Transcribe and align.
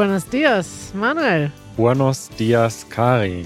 Buenos 0.00 0.26
dias, 0.30 0.94
Manuel. 0.94 1.52
Buenos 1.76 2.30
dias, 2.30 2.88
Kari. 2.88 3.44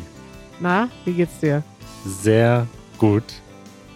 Na, 0.60 0.88
wie 1.04 1.14
geht's 1.14 1.40
dir? 1.40 1.64
Sehr 2.06 2.68
gut. 2.96 3.24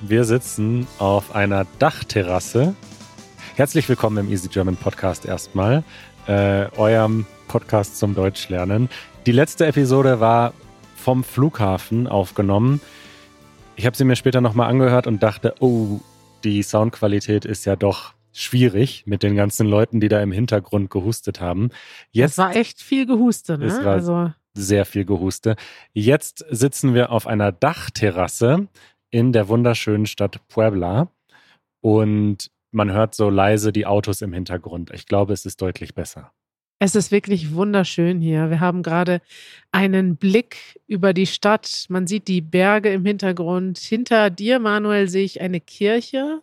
Wir 0.01 0.25
sitzen 0.25 0.89
auf 0.99 1.37
einer 1.37 1.69
Dachterrasse. 1.79 2.75
Herzlich 3.55 3.89
willkommen 3.89 4.27
im 4.27 4.33
Easy 4.33 4.49
German 4.49 4.75
Podcast 4.75 5.25
erstmal, 5.25 5.85
äh, 6.27 6.67
eurem 6.77 7.27
Podcast 7.47 7.97
zum 7.97 8.17
Deutschlernen. 8.17 8.89
Die 9.25 9.31
letzte 9.31 9.65
Episode 9.65 10.19
war 10.19 10.53
vom 10.97 11.23
Flughafen 11.23 12.09
aufgenommen. 12.09 12.81
Ich 13.77 13.87
habe 13.87 13.97
sie 13.97 14.03
mir 14.03 14.17
später 14.17 14.41
nochmal 14.41 14.69
angehört 14.69 15.07
und 15.07 15.23
dachte, 15.23 15.55
oh, 15.61 16.01
die 16.43 16.65
Soundqualität 16.65 17.45
ist 17.45 17.67
ja 17.67 17.77
doch 17.77 18.15
schwierig 18.33 19.05
mit 19.07 19.23
den 19.23 19.35
ganzen 19.35 19.67
Leuten, 19.67 20.01
die 20.01 20.09
da 20.09 20.23
im 20.23 20.33
Hintergrund 20.33 20.91
gehustet 20.91 21.41
haben. 21.41 21.71
Jetzt 22.11 22.33
es 22.33 22.39
war 22.39 22.57
echt 22.57 22.83
viel 22.83 23.07
Gehuste, 23.07 23.59
ne? 23.59 23.67
Es 23.67 23.85
war 23.85 23.95
also 23.95 24.33
sehr 24.55 24.85
viel 24.85 25.05
Gehuste. 25.05 25.57
Jetzt 25.93 26.45
sitzen 26.51 26.95
wir 26.95 27.11
auf 27.13 27.27
einer 27.27 27.53
Dachterrasse 27.53 28.69
in 29.11 29.33
der 29.33 29.49
wunderschönen 29.49 30.07
Stadt 30.07 30.47
Puebla 30.49 31.09
und 31.81 32.51
man 32.71 32.93
hört 32.93 33.15
so 33.15 33.31
leise 33.31 33.73
die 33.73 33.87
Autos 33.87 34.21
im 34.21 34.33
Hintergrund. 34.33 34.91
Ich 34.93 35.07
glaube, 35.07 35.33
es 35.33 35.47
ist 35.47 35.63
deutlich 35.63 35.95
besser. 35.95 36.33
Es 36.81 36.95
ist 36.95 37.11
wirklich 37.11 37.55
wunderschön 37.55 38.21
hier. 38.21 38.51
Wir 38.51 38.61
haben 38.61 38.85
gerade 38.85 39.21
einen 39.73 40.17
Blick 40.17 40.81
über 40.87 41.13
die 41.13 41.27
Stadt. 41.27 41.87
Man 41.89 42.07
sieht 42.07 42.29
die 42.29 42.41
Berge 42.41 42.91
im 42.91 43.05
Hintergrund. 43.05 43.79
Hinter 43.79 44.31
dir, 44.31 44.61
Manuel, 44.61 45.09
sehe 45.09 45.25
ich 45.25 45.41
eine 45.41 45.61
Kirche. 45.61 46.41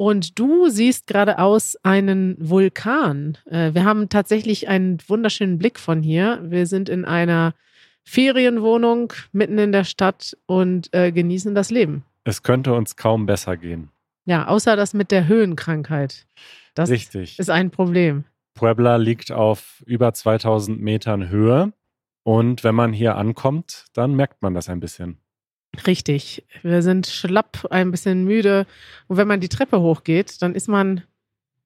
Und 0.00 0.38
du 0.38 0.70
siehst 0.70 1.08
geradeaus 1.08 1.76
einen 1.82 2.34
Vulkan. 2.40 3.36
Äh, 3.44 3.74
wir 3.74 3.84
haben 3.84 4.08
tatsächlich 4.08 4.66
einen 4.66 4.96
wunderschönen 5.06 5.58
Blick 5.58 5.78
von 5.78 6.02
hier. 6.02 6.40
Wir 6.42 6.66
sind 6.66 6.88
in 6.88 7.04
einer 7.04 7.52
Ferienwohnung 8.02 9.12
mitten 9.32 9.58
in 9.58 9.72
der 9.72 9.84
Stadt 9.84 10.38
und 10.46 10.88
äh, 10.94 11.12
genießen 11.12 11.54
das 11.54 11.70
Leben. 11.70 12.02
Es 12.24 12.42
könnte 12.42 12.72
uns 12.72 12.96
kaum 12.96 13.26
besser 13.26 13.58
gehen. 13.58 13.90
Ja, 14.24 14.46
außer 14.46 14.74
das 14.74 14.94
mit 14.94 15.10
der 15.10 15.28
Höhenkrankheit. 15.28 16.26
Das 16.74 16.88
Richtig. 16.88 17.38
ist 17.38 17.50
ein 17.50 17.70
Problem. 17.70 18.24
Puebla 18.54 18.96
liegt 18.96 19.30
auf 19.30 19.82
über 19.84 20.14
2000 20.14 20.80
Metern 20.80 21.28
Höhe. 21.28 21.74
Und 22.22 22.64
wenn 22.64 22.74
man 22.74 22.94
hier 22.94 23.16
ankommt, 23.16 23.84
dann 23.92 24.14
merkt 24.14 24.40
man 24.40 24.54
das 24.54 24.70
ein 24.70 24.80
bisschen. 24.80 25.18
Richtig. 25.86 26.44
Wir 26.62 26.82
sind 26.82 27.06
schlapp, 27.06 27.66
ein 27.70 27.90
bisschen 27.90 28.24
müde. 28.24 28.66
Und 29.06 29.16
wenn 29.16 29.28
man 29.28 29.40
die 29.40 29.48
Treppe 29.48 29.80
hochgeht, 29.80 30.42
dann 30.42 30.54
ist 30.54 30.68
man 30.68 31.02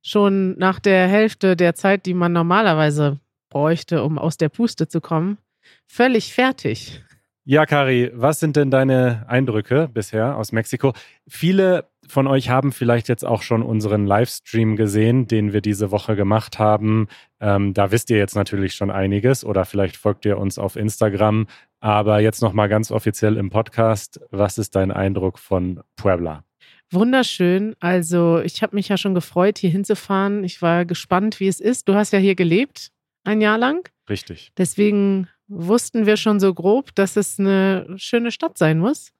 schon 0.02 0.56
nach 0.58 0.78
der 0.78 1.08
Hälfte 1.08 1.56
der 1.56 1.74
Zeit, 1.74 2.06
die 2.06 2.14
man 2.14 2.32
normalerweise 2.32 3.18
bräuchte, 3.48 4.02
um 4.02 4.18
aus 4.18 4.36
der 4.36 4.50
Puste 4.50 4.88
zu 4.88 5.00
kommen, 5.00 5.38
völlig 5.86 6.34
fertig. 6.34 7.02
Ja, 7.46 7.66
Kari, 7.66 8.10
was 8.14 8.40
sind 8.40 8.56
denn 8.56 8.70
deine 8.70 9.26
Eindrücke 9.28 9.88
bisher 9.92 10.38
aus 10.38 10.50
Mexiko? 10.52 10.94
Viele 11.28 11.90
von 12.06 12.26
euch 12.26 12.48
haben 12.48 12.72
vielleicht 12.72 13.08
jetzt 13.08 13.24
auch 13.24 13.42
schon 13.42 13.62
unseren 13.62 14.06
Livestream 14.06 14.76
gesehen, 14.76 15.26
den 15.26 15.52
wir 15.52 15.60
diese 15.60 15.90
Woche 15.90 16.16
gemacht 16.16 16.58
haben. 16.58 17.06
Ähm, 17.40 17.74
da 17.74 17.90
wisst 17.90 18.08
ihr 18.08 18.16
jetzt 18.16 18.34
natürlich 18.34 18.74
schon 18.74 18.90
einiges 18.90 19.44
oder 19.44 19.66
vielleicht 19.66 19.98
folgt 19.98 20.24
ihr 20.24 20.38
uns 20.38 20.58
auf 20.58 20.76
Instagram. 20.76 21.46
Aber 21.84 22.20
jetzt 22.20 22.40
nochmal 22.40 22.70
ganz 22.70 22.90
offiziell 22.90 23.36
im 23.36 23.50
Podcast. 23.50 24.18
Was 24.30 24.56
ist 24.56 24.74
dein 24.74 24.90
Eindruck 24.90 25.38
von 25.38 25.82
Puebla? 25.96 26.42
Wunderschön. 26.90 27.76
Also 27.78 28.40
ich 28.40 28.62
habe 28.62 28.74
mich 28.74 28.88
ja 28.88 28.96
schon 28.96 29.14
gefreut, 29.14 29.58
hier 29.58 29.68
hinzufahren. 29.68 30.44
Ich 30.44 30.62
war 30.62 30.86
gespannt, 30.86 31.40
wie 31.40 31.46
es 31.46 31.60
ist. 31.60 31.86
Du 31.86 31.94
hast 31.94 32.14
ja 32.14 32.18
hier 32.18 32.36
gelebt, 32.36 32.90
ein 33.24 33.42
Jahr 33.42 33.58
lang. 33.58 33.86
Richtig. 34.08 34.50
Deswegen 34.56 35.28
wussten 35.46 36.06
wir 36.06 36.16
schon 36.16 36.40
so 36.40 36.54
grob, 36.54 36.94
dass 36.94 37.18
es 37.18 37.38
eine 37.38 37.84
schöne 37.98 38.30
Stadt 38.30 38.56
sein 38.56 38.78
muss. 38.78 39.12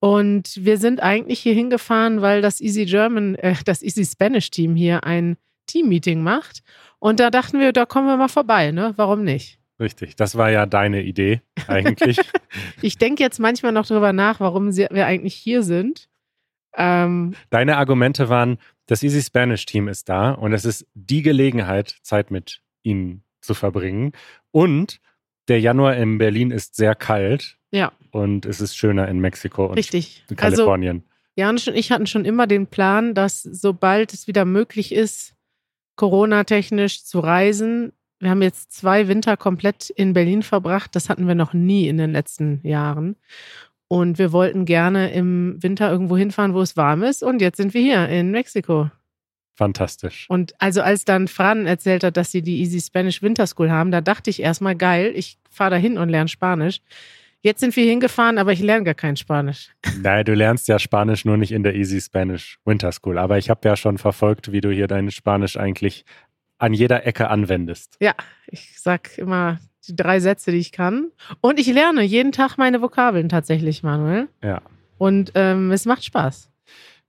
Und 0.00 0.56
wir 0.64 0.78
sind 0.78 1.00
eigentlich 1.00 1.38
hier 1.38 1.54
hingefahren, 1.54 2.22
weil 2.22 2.42
das 2.42 2.60
Easy 2.60 2.86
German, 2.86 3.36
äh, 3.36 3.54
das 3.64 3.84
Easy 3.84 4.04
Spanish 4.04 4.50
Team 4.50 4.74
hier 4.74 5.04
ein 5.04 5.36
Team-Meeting 5.66 6.24
macht. 6.24 6.64
Und 6.98 7.20
da 7.20 7.30
dachten 7.30 7.60
wir, 7.60 7.72
da 7.72 7.86
kommen 7.86 8.08
wir 8.08 8.16
mal 8.16 8.26
vorbei, 8.26 8.72
ne? 8.72 8.94
Warum 8.96 9.22
nicht? 9.22 9.59
Richtig, 9.80 10.14
das 10.14 10.36
war 10.36 10.50
ja 10.50 10.66
deine 10.66 11.02
Idee 11.02 11.40
eigentlich. 11.66 12.18
ich 12.82 12.98
denke 12.98 13.22
jetzt 13.22 13.40
manchmal 13.40 13.72
noch 13.72 13.86
drüber 13.86 14.12
nach, 14.12 14.38
warum 14.38 14.76
wir 14.76 15.06
eigentlich 15.06 15.34
hier 15.34 15.62
sind. 15.62 16.08
Ähm, 16.76 17.34
Deine 17.48 17.78
Argumente 17.78 18.28
waren, 18.28 18.58
das 18.86 19.02
Easy 19.02 19.22
Spanish 19.22 19.64
Team 19.64 19.88
ist 19.88 20.08
da 20.08 20.32
und 20.32 20.52
es 20.52 20.64
ist 20.64 20.86
die 20.94 21.22
Gelegenheit, 21.22 21.96
Zeit 22.02 22.30
mit 22.30 22.60
ihnen 22.82 23.24
zu 23.40 23.54
verbringen. 23.54 24.12
Und 24.50 25.00
der 25.48 25.60
Januar 25.60 25.96
in 25.96 26.18
Berlin 26.18 26.50
ist 26.50 26.76
sehr 26.76 26.94
kalt. 26.94 27.56
Ja. 27.70 27.92
Und 28.10 28.46
es 28.46 28.60
ist 28.60 28.76
schöner 28.76 29.08
in 29.08 29.18
Mexiko 29.18 29.66
und 29.66 29.78
Richtig. 29.78 30.24
in 30.28 30.36
Kalifornien. 30.36 30.96
Also, 30.96 31.10
Janusz 31.36 31.68
und 31.68 31.76
ich 31.76 31.90
hatten 31.90 32.06
schon 32.06 32.24
immer 32.24 32.46
den 32.46 32.66
Plan, 32.66 33.14
dass 33.14 33.42
sobald 33.42 34.12
es 34.12 34.26
wieder 34.26 34.44
möglich 34.44 34.92
ist, 34.92 35.34
Corona-technisch 35.96 37.04
zu 37.04 37.20
reisen, 37.20 37.92
wir 38.20 38.30
haben 38.30 38.42
jetzt 38.42 38.72
zwei 38.72 39.08
Winter 39.08 39.36
komplett 39.36 39.90
in 39.90 40.12
Berlin 40.12 40.42
verbracht. 40.42 40.94
Das 40.94 41.08
hatten 41.08 41.26
wir 41.26 41.34
noch 41.34 41.54
nie 41.54 41.88
in 41.88 41.96
den 41.96 42.12
letzten 42.12 42.60
Jahren. 42.62 43.16
Und 43.88 44.18
wir 44.18 44.30
wollten 44.30 44.66
gerne 44.66 45.10
im 45.12 45.60
Winter 45.60 45.90
irgendwo 45.90 46.16
hinfahren, 46.16 46.54
wo 46.54 46.60
es 46.60 46.76
warm 46.76 47.02
ist. 47.02 47.22
Und 47.22 47.40
jetzt 47.40 47.56
sind 47.56 47.74
wir 47.74 47.80
hier 47.80 48.08
in 48.08 48.30
Mexiko. 48.30 48.90
Fantastisch. 49.56 50.26
Und 50.28 50.54
also 50.58 50.80
als 50.82 51.04
dann 51.04 51.28
Fran 51.28 51.66
erzählt 51.66 52.04
hat, 52.04 52.16
dass 52.16 52.30
sie 52.30 52.42
die 52.42 52.60
Easy 52.60 52.80
Spanish 52.80 53.20
Winter 53.20 53.46
School 53.46 53.70
haben, 53.70 53.90
da 53.90 54.00
dachte 54.00 54.30
ich 54.30 54.40
erstmal, 54.40 54.76
geil, 54.76 55.12
ich 55.14 55.38
fahre 55.50 55.72
da 55.72 55.76
hin 55.76 55.98
und 55.98 56.08
lerne 56.08 56.28
Spanisch. 56.28 56.80
Jetzt 57.42 57.60
sind 57.60 57.74
wir 57.74 57.84
hingefahren, 57.84 58.36
aber 58.36 58.52
ich 58.52 58.60
lerne 58.60 58.84
gar 58.84 58.94
kein 58.94 59.16
Spanisch. 59.16 59.70
Nein, 60.02 60.24
du 60.26 60.34
lernst 60.34 60.68
ja 60.68 60.78
Spanisch 60.78 61.24
nur 61.24 61.38
nicht 61.38 61.52
in 61.52 61.62
der 61.62 61.74
Easy 61.74 62.00
Spanish 62.00 62.58
Winter 62.66 62.92
School. 62.92 63.18
Aber 63.18 63.38
ich 63.38 63.48
habe 63.48 63.66
ja 63.66 63.76
schon 63.76 63.98
verfolgt, 63.98 64.52
wie 64.52 64.60
du 64.60 64.70
hier 64.70 64.86
dein 64.86 65.10
Spanisch 65.10 65.56
eigentlich 65.56 66.04
an 66.60 66.74
jeder 66.74 67.06
Ecke 67.06 67.28
anwendest. 67.28 67.96
Ja, 68.00 68.14
ich 68.46 68.80
sag 68.80 69.18
immer 69.18 69.58
die 69.88 69.96
drei 69.96 70.20
Sätze, 70.20 70.52
die 70.52 70.58
ich 70.58 70.72
kann. 70.72 71.10
Und 71.40 71.58
ich 71.58 71.66
lerne 71.66 72.02
jeden 72.02 72.32
Tag 72.32 72.58
meine 72.58 72.82
Vokabeln 72.82 73.28
tatsächlich, 73.28 73.82
Manuel. 73.82 74.28
Ja. 74.42 74.60
Und 74.98 75.32
ähm, 75.34 75.72
es 75.72 75.86
macht 75.86 76.04
Spaß. 76.04 76.50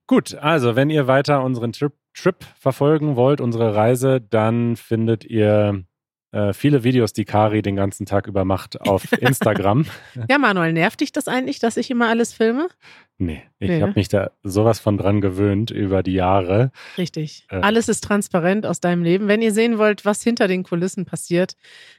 Gut, 0.07 0.35
also 0.35 0.75
wenn 0.75 0.89
ihr 0.89 1.07
weiter 1.07 1.43
unseren 1.43 1.73
Trip 1.73 1.93
Trip 2.13 2.43
verfolgen 2.59 3.15
wollt, 3.15 3.39
unsere 3.39 3.73
Reise, 3.73 4.19
dann 4.19 4.75
findet 4.75 5.23
ihr 5.23 5.85
äh, 6.31 6.53
viele 6.53 6.83
Videos, 6.83 7.13
die 7.13 7.25
Kari 7.25 7.61
den 7.61 7.75
ganzen 7.75 8.05
Tag 8.05 8.27
über 8.27 8.45
macht, 8.45 8.79
auf 8.81 9.11
Instagram. 9.19 9.85
ja, 10.29 10.37
Manuel, 10.37 10.73
nervt 10.73 11.01
dich 11.01 11.11
das 11.11 11.27
eigentlich, 11.27 11.59
dass 11.59 11.77
ich 11.77 11.91
immer 11.91 12.07
alles 12.07 12.33
filme? 12.33 12.69
Nee, 13.17 13.43
ich 13.59 13.69
nee, 13.69 13.81
habe 13.81 13.91
ne? 13.91 13.95
mich 13.97 14.07
da 14.07 14.31
sowas 14.41 14.79
von 14.79 14.97
dran 14.97 15.21
gewöhnt 15.21 15.69
über 15.69 16.01
die 16.01 16.13
Jahre. 16.13 16.71
Richtig. 16.97 17.45
Äh, 17.49 17.57
alles 17.57 17.87
ist 17.87 18.03
transparent 18.03 18.65
aus 18.65 18.79
deinem 18.79 19.03
Leben. 19.03 19.27
Wenn 19.27 19.41
ihr 19.41 19.53
sehen 19.53 19.77
wollt, 19.77 20.05
was 20.05 20.23
hinter 20.23 20.47
den 20.47 20.63
Kulissen 20.63 21.05
passiert, 21.05 21.55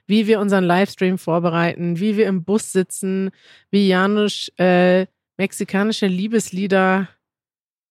wie 0.06 0.26
wir 0.26 0.41
unseren 0.41 0.64
Livestream 0.64 1.19
vorbereiten, 1.19 2.00
wie 2.00 2.16
wir 2.16 2.26
im 2.26 2.43
Bus 2.43 2.72
sitzen, 2.72 3.31
wie 3.70 3.87
Janusz 3.87 4.50
äh, 4.56 5.06
mexikanische 5.37 6.06
Liebeslieder 6.06 7.09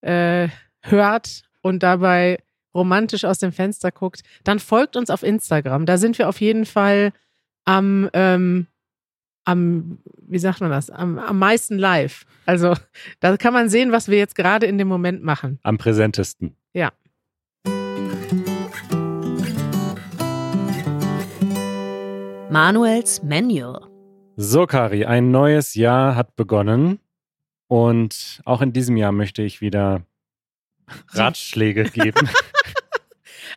äh, 0.02 0.50
hört 0.82 1.44
und 1.62 1.84
dabei 1.84 2.40
romantisch 2.74 3.26
aus 3.26 3.40
dem 3.40 3.52
Fenster 3.52 3.92
guckt, 3.92 4.22
dann 4.44 4.60
folgt 4.60 4.96
uns 4.96 5.10
auf 5.10 5.24
Instagram. 5.24 5.86
Da 5.86 5.98
sind 5.98 6.18
wir 6.18 6.30
auf 6.30 6.42
jeden 6.42 6.66
Fall 6.66 7.12
am, 7.66 8.10
ähm, 8.14 8.68
am 9.46 10.00
wie 10.28 10.40
sagt 10.40 10.62
man 10.62 10.70
das, 10.70 10.90
am, 10.90 11.20
am 11.20 11.40
meisten 11.40 11.78
live. 11.78 12.26
Also 12.46 12.74
da 13.20 13.38
kann 13.38 13.54
man 13.54 13.70
sehen, 13.70 13.92
was 13.92 14.08
wir 14.08 14.18
jetzt 14.18 14.36
gerade 14.36 14.66
in 14.66 14.78
dem 14.78 14.88
Moment 14.88 15.24
machen. 15.24 15.60
Am 15.64 15.78
präsentesten. 15.78 16.56
Ja. 16.74 16.92
Manuels 22.50 23.24
Manual. 23.24 23.88
So, 24.36 24.66
Kari, 24.66 25.06
ein 25.06 25.32
neues 25.32 25.76
Jahr 25.76 26.16
hat 26.16 26.36
begonnen. 26.36 27.00
Und 27.68 28.42
auch 28.44 28.62
in 28.62 28.74
diesem 28.74 28.98
Jahr 28.98 29.14
möchte 29.14 29.42
ich 29.42 29.62
wieder 29.62 30.02
Ratschläge 31.14 31.86
geben. 31.86 32.28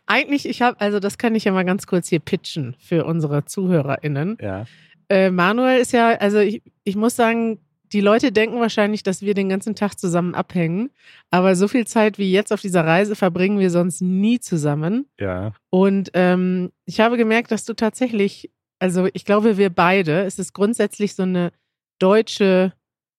Eigentlich, 0.07 0.47
ich 0.47 0.61
habe, 0.61 0.79
also 0.79 0.99
das 0.99 1.17
kann 1.17 1.35
ich 1.35 1.45
ja 1.45 1.51
mal 1.51 1.65
ganz 1.65 1.87
kurz 1.87 2.07
hier 2.07 2.19
pitchen 2.19 2.75
für 2.79 3.05
unsere 3.05 3.45
ZuhörerInnen. 3.45 4.37
Ja. 4.41 4.65
Äh, 5.09 5.31
Manuel 5.31 5.79
ist 5.79 5.93
ja, 5.93 6.09
also 6.09 6.39
ich, 6.39 6.61
ich 6.83 6.95
muss 6.95 7.15
sagen, 7.15 7.59
die 7.91 8.01
Leute 8.01 8.31
denken 8.31 8.59
wahrscheinlich, 8.59 9.03
dass 9.03 9.21
wir 9.21 9.33
den 9.33 9.49
ganzen 9.49 9.75
Tag 9.75 9.97
zusammen 9.99 10.35
abhängen. 10.35 10.89
Aber 11.29 11.55
so 11.55 11.67
viel 11.67 11.87
Zeit 11.87 12.17
wie 12.17 12.31
jetzt 12.31 12.51
auf 12.51 12.61
dieser 12.61 12.85
Reise 12.85 13.15
verbringen 13.15 13.59
wir 13.59 13.69
sonst 13.69 14.01
nie 14.01 14.39
zusammen. 14.39 15.07
Ja. 15.19 15.53
Und 15.69 16.11
ähm, 16.13 16.71
ich 16.85 16.99
habe 16.99 17.17
gemerkt, 17.17 17.51
dass 17.51 17.65
du 17.65 17.73
tatsächlich, 17.73 18.51
also 18.79 19.07
ich 19.13 19.25
glaube, 19.25 19.57
wir 19.57 19.69
beide, 19.69 20.23
es 20.23 20.39
ist 20.39 20.53
grundsätzlich 20.53 21.15
so 21.15 21.23
eine 21.23 21.51
deutsche 21.99 22.73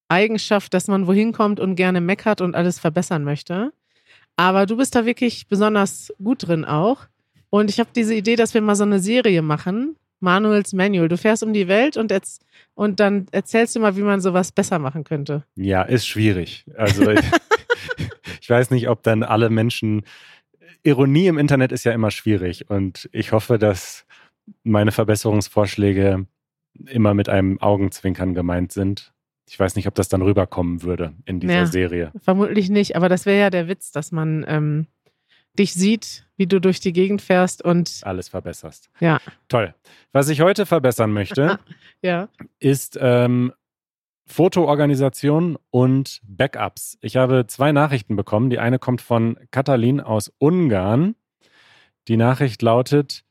Eigenschaft, 0.08 0.74
dass 0.74 0.88
man 0.88 1.06
wohin 1.06 1.32
kommt 1.32 1.58
und 1.58 1.76
gerne 1.76 2.00
meckert 2.00 2.40
und 2.40 2.54
alles 2.54 2.78
verbessern 2.78 3.24
möchte. 3.24 3.72
Aber 4.36 4.66
du 4.66 4.76
bist 4.76 4.94
da 4.94 5.06
wirklich 5.06 5.48
besonders 5.48 6.12
gut 6.22 6.46
drin 6.46 6.64
auch. 6.64 7.06
Und 7.50 7.70
ich 7.70 7.80
habe 7.80 7.90
diese 7.94 8.14
Idee, 8.14 8.36
dass 8.36 8.54
wir 8.54 8.60
mal 8.60 8.76
so 8.76 8.84
eine 8.84 9.00
Serie 9.00 9.42
machen, 9.42 9.96
Manuels 10.20 10.72
Manual. 10.72 11.08
Du 11.08 11.16
fährst 11.16 11.42
um 11.42 11.52
die 11.52 11.68
Welt 11.68 11.96
und, 11.96 12.12
und 12.74 13.00
dann 13.00 13.26
erzählst 13.32 13.76
du 13.76 13.80
mal, 13.80 13.96
wie 13.96 14.02
man 14.02 14.20
sowas 14.20 14.52
besser 14.52 14.78
machen 14.78 15.04
könnte. 15.04 15.44
Ja, 15.54 15.82
ist 15.82 16.06
schwierig. 16.06 16.66
Also 16.76 17.10
ich, 17.10 17.20
ich 18.40 18.50
weiß 18.50 18.70
nicht, 18.70 18.88
ob 18.88 19.02
dann 19.02 19.22
alle 19.22 19.50
Menschen. 19.50 20.02
Ironie 20.82 21.26
im 21.26 21.38
Internet 21.38 21.72
ist 21.72 21.84
ja 21.84 21.92
immer 21.92 22.10
schwierig 22.10 22.70
und 22.70 23.08
ich 23.12 23.32
hoffe, 23.32 23.58
dass 23.58 24.06
meine 24.62 24.92
Verbesserungsvorschläge 24.92 26.26
immer 26.86 27.14
mit 27.14 27.28
einem 27.28 27.60
Augenzwinkern 27.60 28.34
gemeint 28.34 28.72
sind. 28.72 29.12
Ich 29.48 29.58
weiß 29.58 29.76
nicht, 29.76 29.86
ob 29.86 29.94
das 29.94 30.08
dann 30.08 30.22
rüberkommen 30.22 30.82
würde 30.82 31.14
in 31.24 31.40
dieser 31.40 31.52
Ja. 31.54 31.66
Serie. 31.66 32.12
Vermutlich 32.20 32.68
nicht, 32.68 32.96
aber 32.96 33.08
das 33.08 33.26
wäre 33.26 33.38
ja 33.38 33.50
der 33.50 33.68
Witz, 33.68 33.92
dass 33.92 34.10
man 34.12 34.44
ähm, 34.48 34.86
dich 35.58 35.72
sieht, 35.74 36.26
wie 36.36 36.46
du 36.46 36.60
durch 36.60 36.80
die 36.80 36.92
Gegend 36.92 37.22
fährst 37.22 37.62
und 37.62 38.00
Alles 38.02 38.28
verbesserst. 38.28 38.90
Ja. 39.00 39.18
Toll. 39.48 39.74
Was 40.12 40.28
ich 40.28 40.40
heute 40.40 40.66
verbessern 40.66 41.12
möchte, 41.12 41.58
ja. 42.02 42.28
ist 42.58 42.98
ähm, 43.00 43.52
Fotoorganisation 44.26 45.56
und 45.70 46.20
Backups. 46.24 46.98
Ich 47.00 47.16
habe 47.16 47.46
zwei 47.46 47.72
Nachrichten 47.72 48.16
bekommen. 48.16 48.50
Die 48.50 48.58
eine 48.58 48.78
kommt 48.78 49.00
von 49.00 49.38
Katalin 49.50 50.00
aus 50.00 50.32
Ungarn. 50.38 51.14
Die 52.08 52.16
Nachricht 52.16 52.60
lautet: 52.62 53.24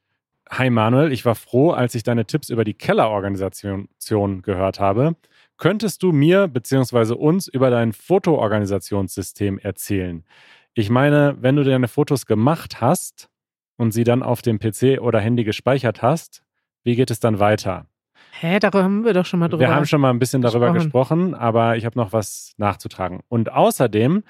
Hi 0.49 0.69
Manuel, 0.69 1.11
ich 1.11 1.25
war 1.25 1.35
froh, 1.35 1.71
als 1.71 1.95
ich 1.95 2.03
deine 2.03 2.25
Tipps 2.25 2.49
über 2.49 2.63
die 2.63 2.73
Kellerorganisation 2.73 4.41
gehört 4.41 4.79
habe. 4.79 5.15
Könntest 5.57 6.03
du 6.03 6.11
mir 6.11 6.47
bzw. 6.47 7.13
uns 7.13 7.47
über 7.47 7.69
dein 7.69 7.93
Fotoorganisationssystem 7.93 9.59
erzählen? 9.59 10.25
Ich 10.73 10.89
meine, 10.89 11.37
wenn 11.39 11.55
du 11.55 11.63
deine 11.63 11.87
Fotos 11.87 12.25
gemacht 12.25 12.81
hast 12.81 13.29
und 13.77 13.91
sie 13.91 14.03
dann 14.03 14.23
auf 14.23 14.41
dem 14.41 14.59
PC 14.59 14.99
oder 14.99 15.19
Handy 15.19 15.43
gespeichert 15.43 16.01
hast, 16.01 16.43
wie 16.83 16.95
geht 16.95 17.09
es 17.09 17.19
dann 17.19 17.39
weiter? 17.39 17.87
Hä, 18.31 18.59
darüber 18.59 18.83
haben 18.83 19.05
wir 19.05 19.13
doch 19.13 19.25
schon 19.25 19.39
mal 19.39 19.47
drüber. 19.47 19.61
Wir 19.61 19.73
haben 19.73 19.85
schon 19.85 20.01
mal 20.01 20.09
ein 20.09 20.19
bisschen 20.19 20.41
darüber 20.41 20.73
gesprochen. 20.73 21.31
gesprochen, 21.31 21.33
aber 21.35 21.77
ich 21.77 21.85
habe 21.85 21.97
noch 21.97 22.11
was 22.11 22.53
nachzutragen. 22.57 23.21
Und 23.29 23.51
außerdem 23.51 24.23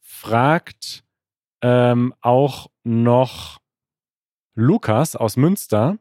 fragt 0.00 1.04
ähm, 1.60 2.14
auch 2.22 2.68
noch 2.84 3.58
Lukas 4.54 5.14
aus 5.14 5.36
Münster 5.36 5.98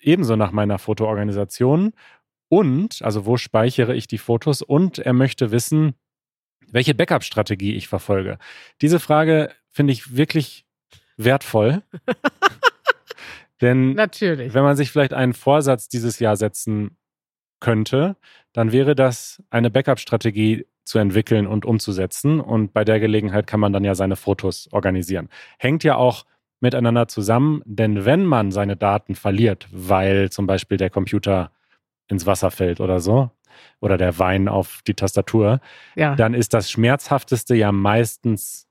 ebenso 0.00 0.36
nach 0.36 0.50
meiner 0.50 0.78
Fotoorganisation 0.78 1.92
und, 2.48 3.02
also 3.02 3.26
wo 3.26 3.36
speichere 3.36 3.94
ich 3.94 4.06
die 4.06 4.18
Fotos 4.18 4.62
und 4.62 4.98
er 4.98 5.12
möchte 5.12 5.50
wissen, 5.50 5.94
welche 6.68 6.94
Backup-Strategie 6.94 7.74
ich 7.74 7.88
verfolge. 7.88 8.38
Diese 8.80 9.00
Frage 9.00 9.50
finde 9.70 9.92
ich 9.92 10.16
wirklich 10.16 10.64
wertvoll. 11.16 11.82
Denn 13.60 13.94
Natürlich. 13.94 14.52
wenn 14.52 14.64
man 14.64 14.76
sich 14.76 14.90
vielleicht 14.90 15.14
einen 15.14 15.32
Vorsatz 15.32 15.88
dieses 15.88 16.18
Jahr 16.18 16.36
setzen 16.36 16.96
könnte, 17.60 18.16
dann 18.52 18.72
wäre 18.72 18.94
das 18.94 19.42
eine 19.50 19.70
Backup-Strategie 19.70 20.66
zu 20.84 20.98
entwickeln 20.98 21.46
und 21.46 21.64
umzusetzen. 21.64 22.40
Und 22.40 22.72
bei 22.72 22.84
der 22.84 23.00
Gelegenheit 23.00 23.46
kann 23.46 23.60
man 23.60 23.72
dann 23.72 23.84
ja 23.84 23.94
seine 23.94 24.16
Fotos 24.16 24.68
organisieren. 24.72 25.28
Hängt 25.58 25.84
ja 25.84 25.96
auch 25.96 26.24
miteinander 26.60 27.08
zusammen, 27.08 27.62
denn 27.64 28.04
wenn 28.04 28.24
man 28.24 28.50
seine 28.50 28.76
Daten 28.76 29.14
verliert, 29.14 29.68
weil 29.70 30.30
zum 30.30 30.46
Beispiel 30.46 30.78
der 30.78 30.90
Computer 30.90 31.50
ins 32.08 32.26
Wasser 32.26 32.50
fällt 32.50 32.80
oder 32.80 33.00
so, 33.00 33.30
oder 33.80 33.96
der 33.96 34.18
Wein 34.18 34.48
auf 34.48 34.80
die 34.86 34.94
Tastatur, 34.94 35.60
Ja, 35.94 36.14
dann 36.14 36.34
ist 36.34 36.54
das 36.54 36.70
Schmerzhafteste 36.70 37.54
ja 37.54 37.72
meistens 37.72 38.68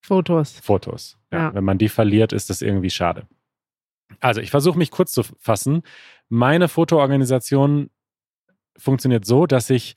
Fotos. 0.00 0.58
Fotos. 0.60 1.18
Ja, 1.32 1.38
Ja. 1.38 1.54
Wenn 1.54 1.64
man 1.64 1.78
die 1.78 1.88
verliert, 1.88 2.32
ist 2.32 2.50
das 2.50 2.62
irgendwie 2.62 2.90
schade. 2.90 3.26
Also, 4.20 4.40
ich 4.40 4.50
versuche 4.50 4.78
mich 4.78 4.90
kurz 4.90 5.12
zu 5.12 5.22
fassen. 5.22 5.82
Meine 6.28 6.68
Fotoorganisation 6.68 7.90
funktioniert 8.76 9.24
so, 9.26 9.46
dass 9.46 9.70
ich 9.70 9.96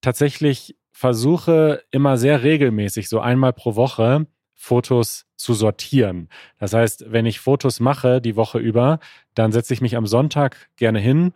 tatsächlich 0.00 0.76
versuche, 0.92 1.82
immer 1.90 2.16
sehr 2.16 2.42
regelmäßig, 2.42 3.08
so 3.08 3.20
einmal 3.20 3.52
pro 3.52 3.74
Woche, 3.74 4.26
Fotos 4.54 5.26
zu 5.36 5.52
sortieren. 5.52 6.28
Das 6.58 6.72
heißt, 6.72 7.06
wenn 7.12 7.26
ich 7.26 7.40
Fotos 7.40 7.80
mache 7.80 8.20
die 8.20 8.36
Woche 8.36 8.58
über, 8.58 9.00
dann 9.34 9.52
setze 9.52 9.74
ich 9.74 9.80
mich 9.80 9.96
am 9.96 10.06
Sonntag 10.06 10.70
gerne 10.76 11.00
hin 11.00 11.32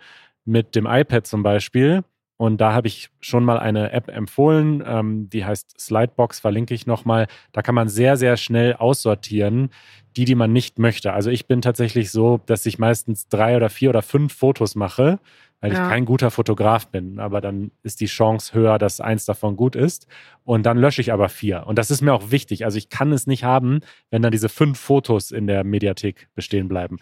mit 0.49 0.75
dem 0.75 0.87
iPad 0.87 1.27
zum 1.27 1.43
Beispiel. 1.43 2.03
Und 2.41 2.61
da 2.61 2.73
habe 2.73 2.87
ich 2.87 3.11
schon 3.21 3.45
mal 3.45 3.59
eine 3.59 3.91
App 3.93 4.09
empfohlen, 4.09 4.83
ähm, 4.87 5.29
die 5.29 5.45
heißt 5.45 5.81
Slidebox, 5.81 6.39
verlinke 6.39 6.73
ich 6.73 6.87
nochmal. 6.87 7.27
Da 7.53 7.62
kann 7.62 7.75
man 7.75 7.89
sehr, 7.89 8.17
sehr 8.17 8.37
schnell 8.37 8.75
aussortieren, 8.75 9.71
die, 10.17 10.25
die 10.25 10.37
man 10.37 10.53
nicht 10.53 10.79
möchte. 10.79 11.12
Also 11.12 11.31
ich 11.31 11.47
bin 11.47 11.62
tatsächlich 11.62 12.12
so, 12.12 12.41
dass 12.47 12.65
ich 12.65 12.79
meistens 12.79 13.27
drei 13.29 13.56
oder 13.56 13.69
vier 13.71 13.91
oder 13.91 14.03
fünf 14.03 14.33
Fotos 14.35 14.77
mache, 14.77 15.19
weil 15.61 15.73
Ja. 15.73 15.83
ich 15.83 15.89
kein 15.91 16.05
guter 16.05 16.31
Fotograf 16.31 16.87
bin. 16.87 17.19
Aber 17.19 17.41
dann 17.41 17.73
ist 17.83 18.01
die 18.01 18.06
Chance 18.06 18.55
höher, 18.55 18.79
dass 18.79 19.01
eins 19.01 19.25
davon 19.25 19.56
gut 19.56 19.75
ist. 19.75 20.06
Und 20.44 20.65
dann 20.65 20.79
lösche 20.79 21.01
ich 21.01 21.12
aber 21.12 21.29
vier. 21.29 21.67
Und 21.67 21.77
das 21.77 21.91
ist 21.91 22.03
mir 22.03 22.15
auch 22.15 22.31
wichtig. 22.31 22.65
Also 22.65 22.79
ich 22.79 22.89
kann 22.89 23.11
es 23.11 23.27
nicht 23.27 23.43
haben, 23.43 23.81
wenn 24.11 24.23
dann 24.23 24.31
diese 24.31 24.49
fünf 24.49 24.79
Fotos 24.79 25.33
in 25.33 25.49
der 25.49 25.65
Mediathek 25.65 26.29
bestehen 26.37 26.69
bleiben. 26.69 26.99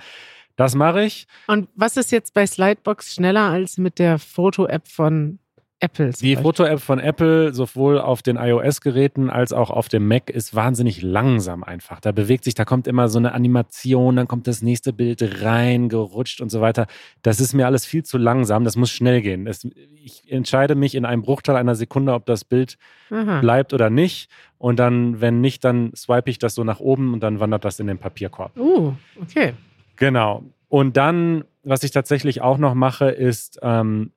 Das 0.57 0.75
mache 0.75 1.05
ich. 1.05 1.27
Und 1.47 1.69
was 1.75 1.97
ist 1.97 2.11
jetzt 2.13 2.35
bei 2.35 2.47
Slidebox 2.47 3.15
schneller 3.15 3.51
als 3.51 3.79
mit 3.79 3.99
der 3.99 4.19
Foto-App 4.19 4.89
von 4.89 5.39
Apple? 5.81 6.11
Die? 6.11 6.37
Foto-App 6.37 6.81
von 6.81 6.99
Apple, 6.99 7.53
sowohl 7.53 8.01
auf 8.01 8.23
den 8.23 8.37
iOS-Geräten 8.37 9.29
als 9.29 9.53
auch 9.53 9.69
auf 9.69 9.89
dem 9.89 10.09
Mac, 10.09 10.31
ist 10.31 10.55
wahnsinnig 10.55 11.03
langsam 11.03 11.63
einfach. 11.63 12.01
Da 12.01 12.13
bewegt 12.13 12.45
sich, 12.45 12.55
da 12.55 12.65
kommt 12.65 12.87
immer 12.87 13.11
so 13.11 13.19
eine 13.19 13.35
Animation, 13.35 14.17
dann 14.17 14.27
kommt 14.27 14.47
das 14.47 14.63
nächste 14.63 14.95
Bild 14.95 15.43
rein, 15.43 15.91
gerutscht 15.91 16.41
und 16.41 16.51
so 16.51 16.63
weiter. 16.63 16.87
Das 17.21 17.39
ist 17.39 17.53
mir 17.53 17.67
alles 17.67 17.85
viel 17.85 18.05
zu 18.05 18.17
langsam. 18.17 18.65
Das 18.65 18.77
muss 18.77 18.91
schnell 18.91 19.21
gehen. 19.21 19.47
Es, 19.47 19.69
ich 20.03 20.33
entscheide 20.33 20.75
mich 20.75 20.95
in 20.95 21.05
einem 21.05 21.21
Bruchteil 21.21 21.57
einer 21.57 21.75
Sekunde, 21.75 22.15
ob 22.15 22.25
das 22.25 22.45
Bild 22.45 22.79
Aha. 23.11 23.41
bleibt 23.41 23.75
oder 23.75 23.91
nicht. 23.91 24.31
Und 24.57 24.79
dann, 24.79 25.21
wenn 25.21 25.43
nicht, 25.43 25.65
dann 25.65 25.93
swipe 25.95 26.31
ich 26.31 26.39
das 26.39 26.55
so 26.55 26.65
nach 26.65 26.81
oben 26.81 27.13
und 27.13 27.21
dann 27.21 27.41
wandert 27.41 27.67
das 27.67 27.79
in 27.79 27.89
den 27.89 27.99
Papierkorb. 27.99 28.57
Uh, 28.57 28.95
okay. 29.21 29.53
Genau. 29.97 30.45
Und 30.69 30.97
dann, 30.97 31.45
was 31.63 31.83
ich 31.83 31.91
tatsächlich 31.91 32.41
auch 32.43 32.59
noch 32.59 32.75
mache, 32.75 33.07
ist, 33.11 33.59
ähm, 33.63 34.13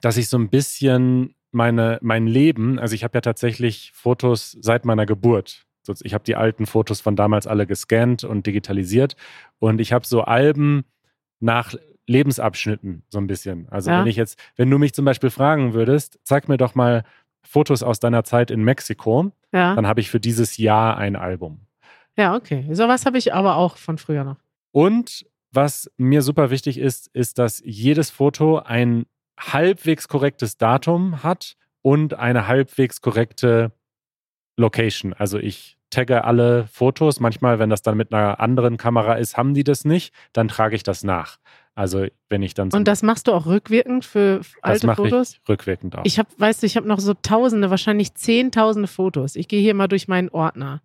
dass 0.00 0.16
ich 0.16 0.28
so 0.28 0.38
ein 0.38 0.48
bisschen 0.48 1.34
meine, 1.52 1.98
mein 2.02 2.26
Leben, 2.26 2.78
also 2.78 2.94
ich 2.94 3.02
habe 3.04 3.16
ja 3.16 3.20
tatsächlich 3.20 3.90
Fotos 3.94 4.56
seit 4.60 4.84
meiner 4.84 5.06
Geburt. 5.06 5.66
Ich 6.02 6.14
habe 6.14 6.22
die 6.22 6.36
alten 6.36 6.66
Fotos 6.66 7.00
von 7.00 7.16
damals 7.16 7.46
alle 7.48 7.66
gescannt 7.66 8.22
und 8.22 8.46
digitalisiert. 8.46 9.16
Und 9.58 9.80
ich 9.80 9.92
habe 9.92 10.06
so 10.06 10.22
Alben 10.22 10.84
nach 11.40 11.74
Lebensabschnitten 12.06 13.02
so 13.08 13.18
ein 13.18 13.26
bisschen. 13.26 13.66
Also 13.70 13.90
Ja. 13.90 14.00
wenn 14.00 14.06
ich 14.06 14.16
jetzt, 14.16 14.38
wenn 14.56 14.70
du 14.70 14.78
mich 14.78 14.92
zum 14.94 15.04
Beispiel 15.04 15.30
fragen 15.30 15.72
würdest, 15.74 16.20
zeig 16.22 16.48
mir 16.48 16.58
doch 16.58 16.74
mal 16.74 17.02
Fotos 17.42 17.82
aus 17.82 17.98
deiner 17.98 18.22
Zeit 18.24 18.50
in 18.50 18.62
Mexiko, 18.62 19.32
Ja. 19.52 19.74
dann 19.74 19.86
habe 19.86 20.00
ich 20.00 20.10
für 20.10 20.20
dieses 20.20 20.56
Jahr 20.58 20.96
ein 20.98 21.16
Album. 21.16 21.60
Ja, 22.16 22.36
okay. 22.36 22.68
Sowas 22.72 23.06
habe 23.06 23.18
ich 23.18 23.32
aber 23.34 23.56
auch 23.56 23.76
von 23.76 23.96
früher 23.98 24.22
noch. 24.24 24.36
Und 24.72 25.26
was 25.52 25.90
mir 25.96 26.22
super 26.22 26.50
wichtig 26.50 26.78
ist, 26.78 27.08
ist, 27.12 27.38
dass 27.38 27.60
jedes 27.64 28.10
Foto 28.10 28.58
ein 28.58 29.06
halbwegs 29.38 30.06
korrektes 30.08 30.56
Datum 30.58 31.22
hat 31.22 31.56
und 31.82 32.14
eine 32.14 32.46
halbwegs 32.46 33.00
korrekte 33.00 33.72
Location. 34.56 35.12
Also 35.14 35.38
ich 35.38 35.76
tagge 35.90 36.24
alle 36.24 36.66
Fotos. 36.68 37.18
Manchmal, 37.18 37.58
wenn 37.58 37.70
das 37.70 37.82
dann 37.82 37.96
mit 37.96 38.12
einer 38.12 38.38
anderen 38.38 38.76
Kamera 38.76 39.14
ist, 39.14 39.36
haben 39.36 39.54
die 39.54 39.64
das 39.64 39.84
nicht. 39.84 40.14
Dann 40.32 40.48
trage 40.48 40.76
ich 40.76 40.82
das 40.82 41.02
nach. 41.02 41.38
Also 41.74 42.06
wenn 42.28 42.42
ich 42.42 42.54
dann 42.54 42.70
zum- 42.70 42.78
Und 42.78 42.88
das 42.88 43.02
machst 43.02 43.26
du 43.26 43.32
auch 43.32 43.46
rückwirkend 43.46 44.04
für 44.04 44.38
das 44.38 44.52
alte 44.62 44.86
mache 44.86 45.02
Fotos? 45.02 45.32
ich 45.42 45.48
rückwirkend 45.48 45.96
auch. 45.96 46.04
Ich 46.04 46.18
habe, 46.18 46.28
weißt 46.36 46.62
du, 46.62 46.66
ich 46.66 46.76
habe 46.76 46.86
noch 46.86 47.00
so 47.00 47.14
tausende, 47.14 47.70
wahrscheinlich 47.70 48.14
zehntausende 48.14 48.86
Fotos. 48.88 49.34
Ich 49.34 49.48
gehe 49.48 49.60
hier 49.62 49.74
mal 49.74 49.88
durch 49.88 50.06
meinen 50.06 50.28
Ordner. 50.28 50.82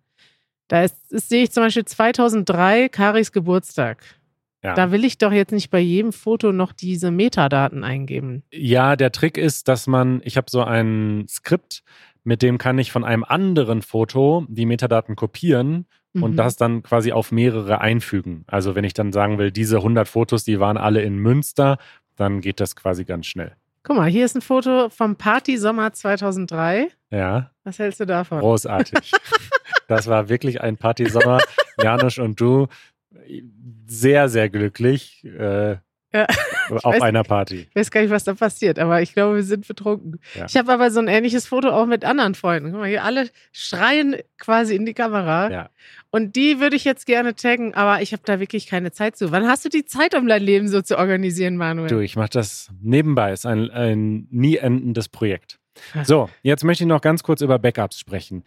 Da 0.68 0.82
ist, 0.84 1.12
ist, 1.12 1.28
sehe 1.28 1.44
ich 1.44 1.52
zum 1.52 1.62
Beispiel 1.64 1.84
2003 1.84 2.88
Karis 2.88 3.32
Geburtstag. 3.32 4.02
ja. 4.62 4.74
Da 4.74 4.90
will 4.90 5.04
ich 5.04 5.18
doch 5.18 5.32
jetzt 5.32 5.52
nicht 5.52 5.70
bei 5.70 5.78
jedem 5.80 6.12
Foto 6.12 6.52
noch 6.52 6.72
diese 6.72 7.10
Metadaten 7.10 7.84
eingeben. 7.84 8.42
Ja, 8.52 8.96
der 8.96 9.12
Trick 9.12 9.38
ist, 9.38 9.68
dass 9.68 9.86
man, 9.86 10.20
ich 10.24 10.36
habe 10.36 10.50
so 10.50 10.62
ein 10.64 11.26
Skript, 11.28 11.82
mit 12.24 12.42
dem 12.42 12.58
kann 12.58 12.78
ich 12.78 12.90
von 12.90 13.04
einem 13.04 13.22
anderen 13.22 13.82
Foto 13.82 14.44
die 14.48 14.66
Metadaten 14.66 15.14
kopieren 15.14 15.86
und 16.14 16.32
Mhm. 16.32 16.36
das 16.36 16.56
dann 16.56 16.82
quasi 16.82 17.12
auf 17.12 17.30
mehrere 17.30 17.80
einfügen. 17.80 18.42
Also 18.48 18.74
wenn 18.74 18.82
ich 18.84 18.94
dann 18.94 19.12
sagen 19.12 19.38
will, 19.38 19.52
diese 19.52 19.80
100 19.82 20.08
Fotos, 20.08 20.42
die 20.42 20.58
waren 20.58 20.78
alle 20.78 21.02
in 21.02 21.16
Münster, 21.18 21.78
dann 22.16 22.40
geht 22.40 22.58
das 22.58 22.74
quasi 22.74 23.04
ganz 23.04 23.26
schnell. 23.26 23.52
Guck 23.84 23.96
mal, 23.98 24.08
hier 24.10 24.24
ist 24.24 24.34
ein 24.34 24.40
Foto 24.42 24.88
vom 24.88 25.14
Party 25.14 25.58
Sommer 25.58 25.92
2003. 25.92 26.88
Ja, 27.12 27.52
Was 27.62 27.78
hältst 27.78 28.00
du 28.00 28.06
davon? 28.06 28.40
großartig. 28.40 29.12
das 29.88 30.06
war 30.08 30.28
wirklich 30.28 30.60
ein 30.60 30.76
Partysommer. 30.76 31.38
Janusz 31.82 32.18
und 32.18 32.40
du 32.40 32.66
sehr, 33.86 34.28
sehr 34.28 34.48
glücklich. 34.48 35.24
Äh, 35.24 35.76
Ja. 36.12 36.26
auf 36.70 36.84
weiß- 36.94 37.00
einer 37.02 37.24
Party. 37.24 37.66
Ich 37.68 37.76
weiß 37.76 37.90
gar 37.90 38.00
nicht, 38.00 38.10
was 38.10 38.24
da 38.24 38.34
passiert, 38.34 38.78
aber 38.78 39.02
ich 39.02 39.12
glaube, 39.12 39.36
wir 39.36 39.42
sind 39.42 39.66
betrunken. 39.68 40.18
Ja. 40.34 40.46
Ich 40.48 40.56
habe 40.56 40.72
aber 40.72 40.90
so 40.90 41.00
ein 41.00 41.08
ähnliches 41.08 41.46
Foto 41.46 41.68
auch 41.70 41.84
mit 41.86 42.04
anderen 42.04 42.34
Freunden. 42.34 42.70
Guck 42.70 42.80
mal, 42.80 42.88
hier 42.88 43.04
alle 43.04 43.28
schreien 43.52 44.16
quasi 44.38 44.74
in 44.76 44.86
die 44.86 44.94
Kamera. 44.94 45.50
Ja. 45.50 45.70
Und 46.10 46.34
die 46.36 46.58
würde 46.60 46.76
ich 46.76 46.84
jetzt 46.84 47.04
gerne 47.06 47.34
taggen, 47.34 47.74
aber 47.74 48.00
ich 48.00 48.12
habe 48.12 48.22
da 48.24 48.40
wirklich 48.40 48.66
keine 48.66 48.92
Zeit 48.92 49.16
zu. 49.16 49.30
Wann 49.32 49.46
hast 49.46 49.64
du 49.64 49.68
die 49.68 49.84
Zeit, 49.84 50.14
um 50.14 50.26
dein 50.26 50.42
Leben 50.42 50.68
so 50.68 50.80
zu 50.80 50.96
organisieren, 50.96 51.56
Manuel? 51.56 51.88
Du, 51.88 51.98
ich 52.00 52.16
mache 52.16 52.30
das 52.30 52.70
nebenbei. 52.80 53.32
Ist 53.32 53.44
ein, 53.44 53.70
ein 53.70 54.26
nie 54.30 54.56
endendes 54.56 55.08
Projekt. 55.08 55.58
So, 56.04 56.30
jetzt 56.42 56.64
möchte 56.64 56.84
ich 56.84 56.88
noch 56.88 57.02
ganz 57.02 57.22
kurz 57.22 57.42
über 57.42 57.58
Backups 57.58 57.98
sprechen. 58.00 58.44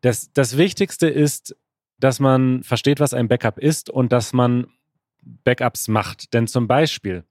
Das, 0.00 0.32
das 0.32 0.56
Wichtigste 0.56 1.08
ist, 1.08 1.56
dass 1.98 2.20
man 2.20 2.62
versteht, 2.62 3.00
was 3.00 3.14
ein 3.14 3.28
Backup 3.28 3.58
ist 3.58 3.90
und 3.90 4.12
dass 4.12 4.32
man 4.32 4.68
Backups 5.44 5.88
macht. 5.88 6.32
Denn 6.32 6.46
zum 6.46 6.68
Beispiel 6.68 7.24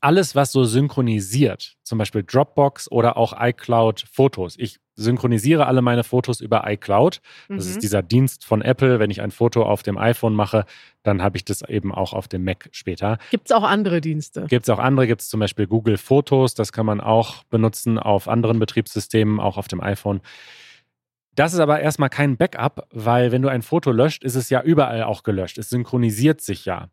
alles, 0.00 0.34
was 0.34 0.50
so 0.50 0.64
synchronisiert, 0.64 1.76
zum 1.82 1.98
Beispiel 1.98 2.22
Dropbox 2.22 2.90
oder 2.90 3.16
auch 3.18 3.34
iCloud 3.38 4.04
Fotos. 4.10 4.54
Ich 4.58 4.78
synchronisiere 4.96 5.66
alle 5.66 5.82
meine 5.82 6.04
Fotos 6.04 6.40
über 6.40 6.62
iCloud. 6.70 7.20
Das 7.48 7.64
Mhm. 7.66 7.70
ist 7.72 7.82
dieser 7.82 8.02
Dienst 8.02 8.44
von 8.46 8.62
Apple. 8.62 8.98
Wenn 8.98 9.10
ich 9.10 9.20
ein 9.20 9.30
Foto 9.32 9.64
auf 9.64 9.82
dem 9.82 9.98
iPhone 9.98 10.34
mache, 10.34 10.64
dann 11.02 11.20
habe 11.20 11.36
ich 11.36 11.44
das 11.44 11.62
eben 11.68 11.92
auch 11.92 12.12
auf 12.14 12.28
dem 12.28 12.44
Mac 12.44 12.68
später. 12.72 13.18
Gibt 13.30 13.50
es 13.50 13.52
auch 13.52 13.64
andere 13.64 14.00
Dienste? 14.00 14.46
Gibt 14.48 14.64
es 14.66 14.70
auch 14.70 14.78
andere, 14.78 15.06
gibt 15.06 15.20
es 15.20 15.28
zum 15.28 15.40
Beispiel 15.40 15.66
Google 15.66 15.98
Fotos, 15.98 16.54
das 16.54 16.72
kann 16.72 16.86
man 16.86 17.00
auch 17.00 17.42
benutzen 17.44 17.98
auf 17.98 18.28
anderen 18.28 18.58
Betriebssystemen, 18.58 19.40
auch 19.40 19.58
auf 19.58 19.68
dem 19.68 19.80
iPhone. 19.82 20.20
Das 21.34 21.52
ist 21.52 21.58
aber 21.60 21.80
erstmal 21.80 22.10
kein 22.10 22.36
Backup, 22.36 22.86
weil 22.92 23.32
wenn 23.32 23.42
du 23.42 23.48
ein 23.48 23.62
Foto 23.62 23.90
löscht, 23.90 24.22
ist 24.24 24.34
es 24.36 24.50
ja 24.50 24.62
überall 24.62 25.02
auch 25.02 25.22
gelöscht. 25.22 25.58
Es 25.58 25.68
synchronisiert 25.70 26.40
sich 26.40 26.64
ja. 26.64 26.90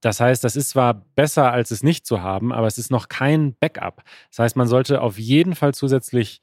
Das 0.00 0.20
heißt, 0.20 0.44
das 0.44 0.54
ist 0.56 0.70
zwar 0.70 0.94
besser, 0.94 1.50
als 1.52 1.70
es 1.70 1.82
nicht 1.82 2.06
zu 2.06 2.22
haben, 2.22 2.52
aber 2.52 2.66
es 2.66 2.78
ist 2.78 2.90
noch 2.90 3.08
kein 3.08 3.54
Backup. 3.58 4.04
Das 4.30 4.38
heißt, 4.40 4.56
man 4.56 4.68
sollte 4.68 5.00
auf 5.00 5.18
jeden 5.18 5.54
Fall 5.54 5.74
zusätzlich 5.74 6.42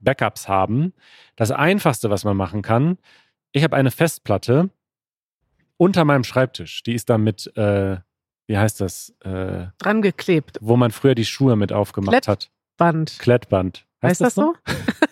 Backups 0.00 0.48
haben. 0.48 0.94
Das 1.36 1.50
Einfachste, 1.50 2.10
was 2.10 2.24
man 2.24 2.36
machen 2.36 2.62
kann, 2.62 2.98
ich 3.52 3.62
habe 3.62 3.76
eine 3.76 3.90
Festplatte 3.90 4.70
unter 5.76 6.04
meinem 6.04 6.24
Schreibtisch. 6.24 6.82
Die 6.82 6.94
ist 6.94 7.10
da 7.10 7.18
mit, 7.18 7.54
äh, 7.56 7.98
wie 8.46 8.58
heißt 8.58 8.80
das, 8.80 9.14
äh, 9.20 9.66
Dran 9.78 10.02
geklebt. 10.02 10.58
wo 10.60 10.76
man 10.76 10.90
früher 10.90 11.14
die 11.14 11.24
Schuhe 11.26 11.56
mit 11.56 11.72
aufgemacht 11.72 12.12
Klett- 12.14 12.28
hat. 12.28 12.50
Band. 12.76 13.18
Klettband. 13.18 13.86
Heißt 14.02 14.20
das 14.22 14.36
noch? 14.36 14.54
so? 14.66 14.74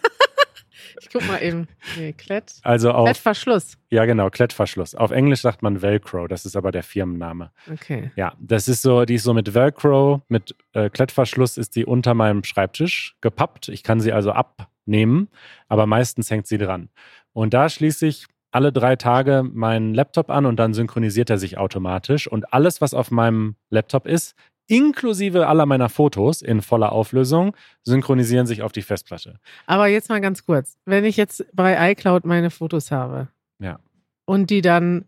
ich 1.01 1.09
guck 1.11 1.27
mal 1.27 1.43
eben. 1.43 1.69
Nee, 1.97 2.13
Klett. 2.13 2.55
Also 2.63 2.93
auf, 2.93 3.07
Klettverschluss. 3.07 3.79
ja 3.91 4.05
genau, 4.05 4.31
Klettverschluss. 4.31 4.95
Auf 4.95 5.11
Englisch 5.11 5.41
sagt 5.41 5.63
man 5.63 5.83
Velcro, 5.83 6.27
das 6.27 6.47
ist 6.47 6.57
aber 6.57 6.73
der 6.73 6.83
Firmenname. 6.83 7.51
Okay. 7.73 8.11
Ja, 8.17 8.35
das 8.41 8.69
ist 8.69 8.83
so, 8.83 9.05
die 9.05 9.15
ist 9.15 9.25
so 9.25 9.35
mit 9.35 9.55
Velcro, 9.55 10.23
mit 10.29 10.55
äh, 10.73 10.91
Klettverschluss 10.91 11.57
ist 11.57 11.77
die 11.77 11.85
unter 11.85 12.15
meinem 12.15 12.45
Schreibtisch 12.45 13.17
gepappt. 13.21 13.69
Ich 13.69 13.83
kann 13.83 14.01
sie 14.01 14.13
also 14.13 14.33
abnehmen, 14.33 15.29
aber 15.69 15.87
meistens 15.87 16.31
hängt 16.31 16.47
sie 16.47 16.59
dran. 16.59 16.89
Und 17.33 17.55
da 17.55 17.69
schließe 17.69 18.07
ich 18.07 18.27
alle 18.51 18.73
drei 18.73 18.97
Tage 18.97 19.43
meinen 19.43 19.95
Laptop 19.95 20.31
an 20.31 20.47
und 20.47 20.57
dann 20.57 20.75
synchronisiert 20.75 21.31
er 21.31 21.39
sich 21.39 21.59
automatisch. 21.59 22.27
Und 22.27 22.53
alles, 22.53 22.81
was 22.81 22.95
auf 22.95 23.11
meinem 23.11 23.57
Laptop 23.71 24.07
ist, 24.07 24.35
inklusive 24.69 25.49
aller 25.49 25.67
meiner 25.67 25.89
Fotos 25.89 26.43
in 26.43 26.63
voller 26.63 26.93
Auflösung, 26.93 27.57
synchronisieren 27.83 28.47
sich 28.47 28.63
auf 28.63 28.71
die 28.73 28.83
Festplatte. 28.83 29.41
Aber 29.67 29.89
jetzt 29.89 30.09
mal 30.09 30.21
ganz 30.21 30.45
kurz. 30.47 30.77
Wenn 30.85 31.05
ich 31.05 31.17
jetzt 31.17 31.45
bei 31.53 31.91
iCloud 31.93 32.25
meine 32.25 32.51
Fotos 32.51 32.91
habe 32.91 33.29
Ja. 33.59 33.81
und 34.27 34.51
die 34.51 34.61
dann, 34.61 35.07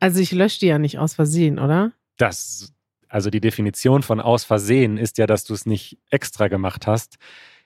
also 0.00 0.20
ich 0.20 0.32
lösche 0.32 0.60
die 0.60 0.66
ja 0.68 0.78
nicht 0.78 0.98
aus 0.98 1.14
Versehen, 1.14 1.58
oder? 1.58 1.92
Das, 2.16 2.72
also 3.08 3.28
die 3.28 3.40
Definition 3.40 4.02
von 4.02 4.20
aus 4.20 4.44
Versehen 4.44 4.96
ist 4.98 5.18
ja, 5.18 5.26
dass 5.26 5.44
du 5.44 5.52
es 5.54 5.66
nicht 5.66 5.98
extra 6.10 6.48
gemacht 6.48 6.86
hast. 6.86 7.16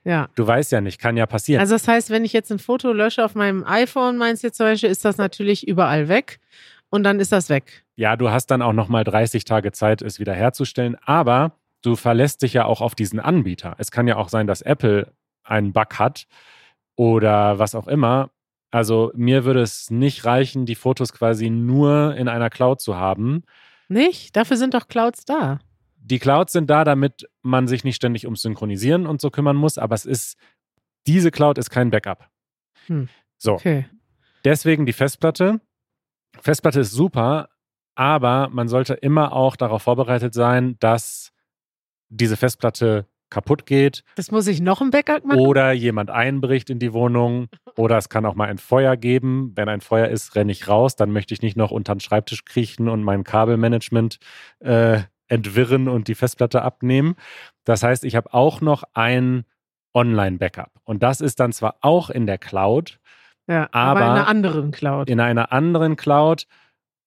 Ja. 0.02 0.28
Du 0.34 0.46
weißt 0.46 0.72
ja 0.72 0.80
nicht, 0.80 0.98
kann 0.98 1.18
ja 1.18 1.26
passieren. 1.26 1.60
Also 1.60 1.74
das 1.74 1.86
heißt, 1.86 2.08
wenn 2.08 2.24
ich 2.24 2.32
jetzt 2.32 2.50
ein 2.50 2.58
Foto 2.58 2.90
lösche 2.92 3.22
auf 3.22 3.34
meinem 3.34 3.64
iPhone, 3.64 4.16
meinst 4.16 4.42
du 4.42 4.46
jetzt 4.46 4.56
zum 4.56 4.64
Beispiel, 4.64 4.88
ist 4.88 5.04
das 5.04 5.18
natürlich 5.18 5.68
überall 5.68 6.08
weg 6.08 6.40
und 6.90 7.04
dann 7.04 7.20
ist 7.20 7.32
das 7.32 7.48
weg. 7.48 7.84
Ja, 7.96 8.16
du 8.16 8.30
hast 8.30 8.46
dann 8.46 8.62
auch 8.62 8.72
nochmal 8.72 9.04
30 9.04 9.44
Tage 9.44 9.72
Zeit, 9.72 10.02
es 10.02 10.18
wiederherzustellen, 10.18 10.96
aber 11.04 11.52
du 11.82 11.96
verlässt 11.96 12.42
dich 12.42 12.52
ja 12.52 12.64
auch 12.64 12.80
auf 12.80 12.94
diesen 12.94 13.20
Anbieter. 13.20 13.74
Es 13.78 13.90
kann 13.90 14.08
ja 14.08 14.16
auch 14.16 14.28
sein, 14.28 14.46
dass 14.46 14.62
Apple 14.62 15.12
einen 15.44 15.72
Bug 15.72 15.98
hat 15.98 16.26
oder 16.96 17.58
was 17.58 17.74
auch 17.74 17.88
immer. 17.88 18.30
Also 18.70 19.10
mir 19.14 19.44
würde 19.44 19.62
es 19.62 19.90
nicht 19.90 20.24
reichen, 20.24 20.66
die 20.66 20.74
Fotos 20.74 21.12
quasi 21.12 21.50
nur 21.50 22.14
in 22.16 22.28
einer 22.28 22.50
Cloud 22.50 22.80
zu 22.80 22.96
haben. 22.96 23.42
Nicht? 23.88 24.36
Dafür 24.36 24.56
sind 24.56 24.74
doch 24.74 24.86
Clouds 24.86 25.24
da. 25.24 25.58
Die 25.96 26.18
Clouds 26.18 26.52
sind 26.52 26.70
da, 26.70 26.84
damit 26.84 27.28
man 27.42 27.68
sich 27.68 27.84
nicht 27.84 27.96
ständig 27.96 28.24
ums 28.24 28.42
Synchronisieren 28.42 29.06
und 29.06 29.20
so 29.20 29.30
kümmern 29.30 29.56
muss, 29.56 29.78
aber 29.78 29.94
es 29.94 30.06
ist, 30.06 30.38
diese 31.06 31.30
Cloud 31.30 31.58
ist 31.58 31.70
kein 31.70 31.90
Backup. 31.90 32.28
Hm. 32.86 33.08
So, 33.38 33.54
Okay. 33.54 33.86
Deswegen 34.44 34.86
die 34.86 34.92
Festplatte. 34.92 35.60
Festplatte 36.40 36.80
ist 36.80 36.92
super, 36.92 37.48
aber 37.94 38.48
man 38.50 38.68
sollte 38.68 38.94
immer 38.94 39.32
auch 39.32 39.56
darauf 39.56 39.82
vorbereitet 39.82 40.34
sein, 40.34 40.76
dass 40.80 41.32
diese 42.08 42.36
Festplatte 42.36 43.06
kaputt 43.30 43.64
geht 43.64 44.02
Das 44.16 44.32
muss 44.32 44.46
ich 44.48 44.60
noch 44.60 44.80
ein 44.80 44.90
Backup 44.90 45.24
machen? 45.24 45.38
oder 45.38 45.72
jemand 45.72 46.10
einbricht 46.10 46.68
in 46.68 46.80
die 46.80 46.92
Wohnung 46.92 47.48
oder 47.76 47.96
es 47.96 48.08
kann 48.08 48.26
auch 48.26 48.34
mal 48.34 48.48
ein 48.48 48.58
Feuer 48.58 48.96
geben. 48.96 49.52
Wenn 49.54 49.68
ein 49.68 49.80
Feuer 49.80 50.08
ist, 50.08 50.34
renne 50.34 50.50
ich 50.50 50.66
raus, 50.66 50.96
dann 50.96 51.12
möchte 51.12 51.32
ich 51.32 51.40
nicht 51.40 51.56
noch 51.56 51.70
unter 51.70 51.94
den 51.94 52.00
Schreibtisch 52.00 52.44
kriechen 52.44 52.88
und 52.88 53.04
mein 53.04 53.22
Kabelmanagement 53.22 54.18
äh, 54.58 55.02
entwirren 55.28 55.88
und 55.88 56.08
die 56.08 56.16
Festplatte 56.16 56.62
abnehmen. 56.62 57.14
Das 57.64 57.84
heißt, 57.84 58.04
ich 58.04 58.16
habe 58.16 58.34
auch 58.34 58.60
noch 58.60 58.82
ein 58.94 59.44
Online-Backup 59.94 60.72
und 60.84 61.02
das 61.02 61.20
ist 61.20 61.38
dann 61.38 61.52
zwar 61.52 61.76
auch 61.82 62.10
in 62.10 62.26
der 62.26 62.38
Cloud, 62.38 62.98
ja, 63.50 63.68
aber, 63.72 64.00
aber 64.00 64.00
in 64.00 64.10
einer 64.10 64.28
anderen 64.28 64.70
Cloud. 64.70 65.10
in 65.10 65.20
einer 65.20 65.52
anderen 65.52 65.96
Cloud 65.96 66.46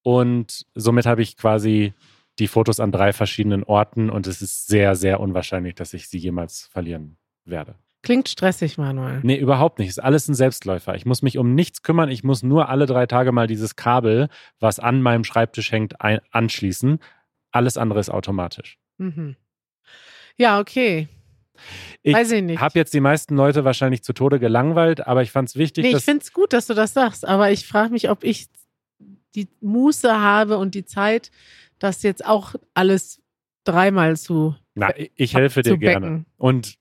und 0.04 0.66
somit 0.76 1.06
habe 1.06 1.22
ich 1.22 1.38
quasi 1.38 1.94
die 2.40 2.48
Fotos 2.48 2.80
an 2.80 2.92
drei 2.92 3.14
verschiedenen 3.14 3.64
Orten 3.64 4.10
und 4.10 4.28
es 4.28 4.42
ist 4.42 4.68
sehr, 4.68 4.96
sehr 4.96 5.20
unwahrscheinlich, 5.20 5.76
dass 5.76 5.94
ich 5.94 6.10
sie 6.10 6.18
jemals 6.18 6.68
verlieren 6.72 7.18
werde. 7.46 7.76
Klingt 8.02 8.28
stressig, 8.28 8.78
Manuel. 8.78 9.22
Nee, 9.24 9.38
überhaupt 9.38 9.80
nicht. 9.80 9.88
Ist 9.88 10.04
alles 10.04 10.28
ein 10.28 10.34
Selbstläufer. 10.34 10.94
Ich 10.96 11.06
muss 11.06 11.22
mich 11.22 11.38
um 11.38 11.56
nichts 11.56 11.84
kümmern. 11.84 12.10
Ich 12.10 12.22
muss 12.24 12.44
nur 12.44 12.68
alle 12.68 12.86
drei 12.86 13.06
Tage 13.06 13.32
mal 13.32 13.48
dieses 13.48 13.78
Kabel, 13.78 14.28
was 14.60 14.80
an 14.80 15.02
meinem 15.02 15.24
Schreibtisch 15.24 15.72
hängt, 15.72 16.02
anschließen. 16.02 17.00
Alles 17.52 17.78
andere 17.78 18.02
ist 18.02 18.10
automatisch. 18.10 18.78
Mhm. 18.98 19.38
Ja, 20.36 20.60
okay. 20.60 21.08
Ich 22.02 22.14
Weiß 22.16 22.32
ich 22.32 22.44
nicht. 22.44 22.60
habe 22.60 22.78
jetzt 22.78 22.94
die 22.94 23.00
meisten 23.00 23.36
Leute 23.36 23.64
wahrscheinlich 23.64 24.04
zu 24.04 24.14
Tode 24.14 24.40
gelangweilt, 24.40 25.06
aber 25.08 25.22
ich 25.22 25.32
fand 25.32 25.50
es 25.50 25.56
wichtig, 25.56 25.84
Nee, 25.86 25.96
ich 25.98 26.04
finde 26.04 26.24
es 26.24 26.34
gut, 26.34 26.54
dass 26.54 26.68
du 26.68 26.74
das 26.74 26.94
sagst, 26.94 27.26
aber 27.28 27.52
ich 27.52 27.68
frage 27.68 27.92
mich, 27.92 28.10
ob 28.10 28.24
ich 28.24 28.48
die 29.36 29.48
Muße 29.62 30.20
habe 30.20 30.58
und 30.58 30.76
die 30.76 30.86
Zeit, 30.86 31.32
das 31.80 32.04
jetzt 32.04 32.26
auch 32.26 32.56
alles 32.74 33.22
dreimal 33.64 34.18
zu, 34.18 34.56
Na, 34.76 34.92
ich 35.16 35.34
helfe 35.36 35.62
dir 35.62 35.78
gerne. 35.78 36.06
becken. 36.06 36.26
Und 36.38 36.76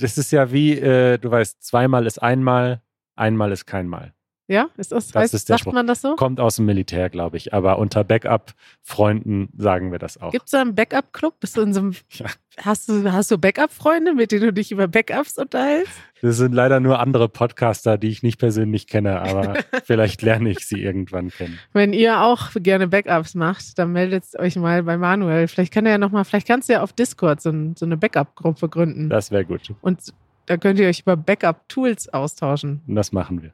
das 0.00 0.18
ist 0.18 0.30
ja 0.32 0.52
wie, 0.52 0.72
äh, 0.78 1.18
du 1.18 1.30
weißt, 1.30 1.62
zweimal 1.62 2.06
ist 2.06 2.20
einmal, 2.22 2.82
einmal 3.16 3.52
ist 3.52 3.66
keinmal. 3.66 4.14
Ja, 4.50 4.68
ist 4.76 4.90
das, 4.90 5.06
Das 5.06 5.14
heißt, 5.22 5.34
ist 5.34 5.48
der 5.48 5.54
sagt 5.54 5.60
Spruch. 5.60 5.72
man 5.74 5.86
das 5.86 6.00
so? 6.00 6.16
Kommt 6.16 6.40
aus 6.40 6.56
dem 6.56 6.64
Militär, 6.66 7.08
glaube 7.08 7.36
ich. 7.36 7.54
Aber 7.54 7.78
unter 7.78 8.02
Backup-Freunden 8.02 9.48
sagen 9.56 9.92
wir 9.92 10.00
das 10.00 10.20
auch. 10.20 10.32
Gibt 10.32 10.46
es 10.46 10.50
da 10.50 10.60
einen 10.60 10.74
Backup-Club? 10.74 11.38
Bist 11.38 11.56
du 11.56 11.60
in 11.60 11.72
so 11.72 11.78
einem, 11.80 11.94
Ja. 12.14 12.26
hast 12.60 12.88
du, 12.88 13.12
hast 13.12 13.30
du 13.30 13.38
Backup-Freunde, 13.38 14.12
mit 14.14 14.32
denen 14.32 14.42
du 14.42 14.52
dich 14.52 14.72
über 14.72 14.88
Backups 14.88 15.38
unterhältst? 15.38 15.92
Das 16.20 16.36
sind 16.36 16.52
leider 16.52 16.80
nur 16.80 16.98
andere 16.98 17.28
Podcaster, 17.28 17.96
die 17.96 18.08
ich 18.08 18.24
nicht 18.24 18.38
persönlich 18.40 18.88
kenne, 18.88 19.20
aber 19.22 19.54
vielleicht 19.84 20.20
lerne 20.22 20.50
ich 20.50 20.66
sie 20.66 20.82
irgendwann 20.82 21.28
kennen. 21.30 21.58
Wenn 21.72 21.92
ihr 21.92 22.20
auch 22.20 22.50
gerne 22.56 22.88
Backups 22.88 23.36
macht, 23.36 23.78
dann 23.78 23.92
meldet 23.92 24.24
euch 24.36 24.56
mal 24.56 24.82
bei 24.82 24.96
Manuel. 24.98 25.46
Vielleicht 25.46 25.72
kann 25.72 25.86
er 25.86 25.92
ja 25.92 25.98
noch 25.98 26.10
mal, 26.10 26.24
vielleicht 26.24 26.48
kannst 26.48 26.68
du 26.68 26.72
ja 26.72 26.82
auf 26.82 26.92
Discord 26.92 27.40
so, 27.40 27.50
ein, 27.50 27.76
so 27.76 27.86
eine 27.86 27.96
Backup-Gruppe 27.96 28.68
gründen. 28.68 29.08
Das 29.10 29.30
wäre 29.30 29.44
gut. 29.44 29.72
Und 29.80 30.00
da 30.46 30.56
könnt 30.56 30.80
ihr 30.80 30.88
euch 30.88 31.02
über 31.02 31.16
Backup-Tools 31.16 32.08
austauschen. 32.12 32.82
Und 32.88 32.96
das 32.96 33.12
machen 33.12 33.42
wir. 33.42 33.52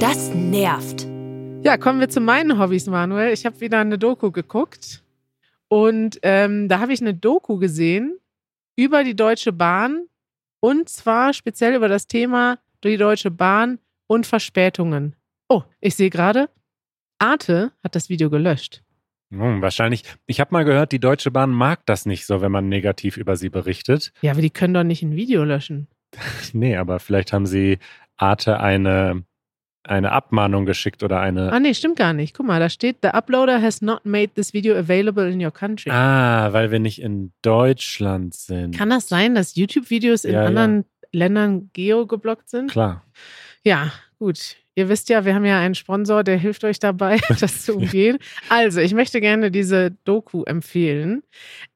Das 0.00 0.32
nervt. 0.34 1.06
Ja, 1.62 1.76
kommen 1.76 2.00
wir 2.00 2.08
zu 2.08 2.20
meinen 2.20 2.58
Hobbys, 2.58 2.86
Manuel. 2.86 3.32
Ich 3.32 3.44
habe 3.44 3.60
wieder 3.60 3.80
eine 3.80 3.98
Doku 3.98 4.30
geguckt 4.30 5.02
und 5.68 6.18
ähm, 6.22 6.68
da 6.68 6.78
habe 6.80 6.92
ich 6.92 7.00
eine 7.00 7.14
Doku 7.14 7.58
gesehen 7.58 8.18
über 8.76 9.04
die 9.04 9.16
Deutsche 9.16 9.52
Bahn 9.52 10.06
und 10.60 10.88
zwar 10.88 11.32
speziell 11.32 11.74
über 11.74 11.88
das 11.88 12.06
Thema 12.06 12.58
die 12.84 12.96
Deutsche 12.96 13.30
Bahn 13.30 13.78
und 14.06 14.26
Verspätungen. 14.26 15.16
Oh, 15.48 15.62
ich 15.80 15.94
sehe 15.96 16.10
gerade, 16.10 16.48
Arte 17.18 17.72
hat 17.82 17.94
das 17.94 18.08
Video 18.08 18.30
gelöscht. 18.30 18.82
Hm, 19.30 19.60
wahrscheinlich. 19.60 20.04
Ich 20.26 20.40
habe 20.40 20.52
mal 20.52 20.64
gehört, 20.64 20.92
die 20.92 21.00
Deutsche 21.00 21.30
Bahn 21.30 21.50
mag 21.50 21.84
das 21.86 22.06
nicht 22.06 22.24
so, 22.24 22.40
wenn 22.40 22.52
man 22.52 22.68
negativ 22.68 23.16
über 23.16 23.36
sie 23.36 23.50
berichtet. 23.50 24.12
Ja, 24.22 24.32
aber 24.32 24.40
die 24.40 24.50
können 24.50 24.74
doch 24.74 24.84
nicht 24.84 25.02
ein 25.02 25.16
Video 25.16 25.44
löschen. 25.44 25.88
Nee, 26.52 26.76
aber 26.76 26.98
vielleicht 27.00 27.32
haben 27.32 27.46
sie 27.46 27.78
Arte 28.16 28.60
eine 28.60 29.24
eine 29.84 30.12
Abmahnung 30.12 30.66
geschickt 30.66 31.02
oder 31.02 31.20
eine. 31.20 31.50
Ah, 31.52 31.60
nee, 31.60 31.72
stimmt 31.72 31.96
gar 31.96 32.12
nicht. 32.12 32.36
Guck 32.36 32.46
mal, 32.46 32.60
da 32.60 32.68
steht, 32.68 32.98
the 33.02 33.08
uploader 33.08 33.62
has 33.62 33.80
not 33.80 34.04
made 34.04 34.34
this 34.34 34.52
video 34.52 34.76
available 34.76 35.30
in 35.30 35.42
your 35.42 35.50
country. 35.50 35.90
Ah, 35.90 36.52
weil 36.52 36.70
wir 36.70 36.78
nicht 36.78 37.00
in 37.00 37.32
Deutschland 37.42 38.34
sind. 38.34 38.76
Kann 38.76 38.90
das 38.90 39.08
sein, 39.08 39.34
dass 39.34 39.56
YouTube-Videos 39.56 40.24
in 40.24 40.34
Ja, 40.34 40.42
ja. 40.42 40.46
anderen 40.48 40.84
Ländern 41.12 41.70
geo-geblockt 41.72 42.50
sind? 42.50 42.70
Klar. 42.70 43.02
Ja, 43.64 43.92
gut. 44.18 44.56
Ihr 44.74 44.88
wisst 44.88 45.08
ja, 45.08 45.24
wir 45.24 45.34
haben 45.34 45.44
ja 45.44 45.58
einen 45.58 45.74
Sponsor, 45.74 46.22
der 46.22 46.36
hilft 46.36 46.64
euch 46.64 46.78
dabei, 46.78 47.18
das 47.40 47.64
zu 47.64 47.76
umgehen. 47.76 48.18
Also, 48.48 48.80
ich 48.80 48.94
möchte 48.94 49.20
gerne 49.20 49.50
diese 49.50 49.92
Doku 50.04 50.44
empfehlen. 50.44 51.22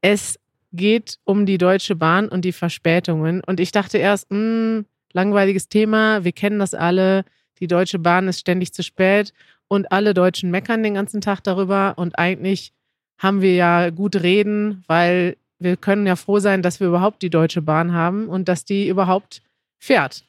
Es 0.02 0.38
geht 0.72 1.18
um 1.24 1.46
die 1.46 1.58
Deutsche 1.58 1.94
Bahn 1.94 2.28
und 2.28 2.44
die 2.44 2.52
Verspätungen. 2.52 3.42
Und 3.44 3.60
ich 3.60 3.72
dachte 3.72 3.98
erst, 3.98 4.30
mh, 4.30 4.84
langweiliges 5.12 5.68
Thema, 5.68 6.24
wir 6.24 6.32
kennen 6.32 6.58
das 6.58 6.74
alle. 6.74 7.24
Die 7.60 7.66
Deutsche 7.66 7.98
Bahn 7.98 8.28
ist 8.28 8.40
ständig 8.40 8.72
zu 8.72 8.82
spät 8.82 9.32
und 9.68 9.92
alle 9.92 10.14
Deutschen 10.14 10.50
meckern 10.50 10.82
den 10.82 10.94
ganzen 10.94 11.20
Tag 11.20 11.42
darüber. 11.44 11.94
Und 11.96 12.18
eigentlich 12.18 12.72
haben 13.18 13.40
wir 13.40 13.54
ja 13.54 13.90
gut 13.90 14.16
reden, 14.16 14.84
weil 14.86 15.36
wir 15.58 15.76
können 15.76 16.06
ja 16.06 16.16
froh 16.16 16.40
sein, 16.40 16.62
dass 16.62 16.80
wir 16.80 16.88
überhaupt 16.88 17.22
die 17.22 17.30
Deutsche 17.30 17.62
Bahn 17.62 17.92
haben 17.92 18.28
und 18.28 18.48
dass 18.48 18.64
die 18.64 18.88
überhaupt 18.88 19.42
fährt. 19.78 20.24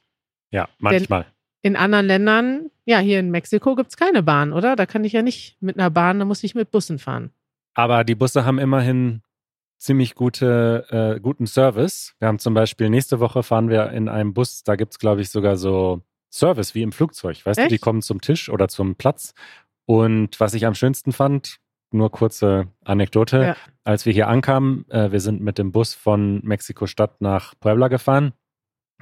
Ja, 0.51 0.69
manchmal. 0.77 1.25
In 1.63 1.75
anderen 1.75 2.05
Ländern, 2.05 2.69
ja, 2.85 3.00
hier 3.00 3.19
in 3.19 3.31
Mexiko 3.31 3.75
gibt 3.75 3.89
es 3.89 3.97
keine 3.97 4.21
Bahn, 4.21 4.53
oder? 4.53 4.75
Da 4.75 4.85
kann 4.85 5.05
ich 5.05 5.13
ja 5.13 5.21
nicht 5.21 5.57
mit 5.62 5.79
einer 5.79 5.89
Bahn, 5.89 6.19
da 6.19 6.25
muss 6.25 6.43
ich 6.43 6.55
mit 6.55 6.71
Bussen 6.71 7.00
fahren. 7.00 7.31
Aber 7.73 8.03
die 8.03 8.15
Busse 8.15 8.45
haben 8.45 8.59
immerhin 8.59 9.21
ziemlich 9.77 10.15
gute, 10.15 10.86
äh, 11.18 11.20
guten 11.20 11.46
Service. 11.48 12.15
Wir 12.20 12.27
haben 12.27 12.39
zum 12.39 12.53
Beispiel 12.53 12.89
nächste 12.89 13.20
Woche 13.20 13.44
fahren 13.44 13.70
wir 13.70 13.92
in 13.92 14.08
einem 14.10 14.34
Bus, 14.34 14.63
da 14.63 14.75
gibt 14.75 14.94
es, 14.94 15.00
glaube 15.00 15.22
ich, 15.22 15.30
sogar 15.30 15.58
so 15.58 16.01
Service 16.32 16.74
wie 16.74 16.82
im 16.82 16.92
Flugzeug. 16.92 17.46
Weißt 17.46 17.60
du, 17.60 17.68
die 17.68 17.75
Echt? 17.75 17.84
kommen 17.84 18.01
zum 18.01 18.22
Tisch 18.22 18.50
oder 18.50 18.68
zum 18.68 18.96
Platz. 18.96 19.34
Und 19.86 20.39
was 20.39 20.53
ich 20.53 20.65
am 20.65 20.74
schönsten 20.75 21.12
fand, 21.12 21.58
nur 21.92 22.10
kurze 22.12 22.68
Anekdote, 22.86 23.42
Ja. 23.44 23.56
als 23.84 24.06
wir 24.06 24.13
hier 24.13 24.27
ankamen, 24.27 24.89
äh, 24.89 25.12
wir 25.12 25.20
sind 25.20 25.42
mit 25.42 25.58
dem 25.58 25.72
Bus 25.72 25.94
von 25.94 26.39
Mexiko-Stadt 26.44 27.22
nach 27.22 27.53
Puebla 27.60 27.88
gefahren. 27.89 28.34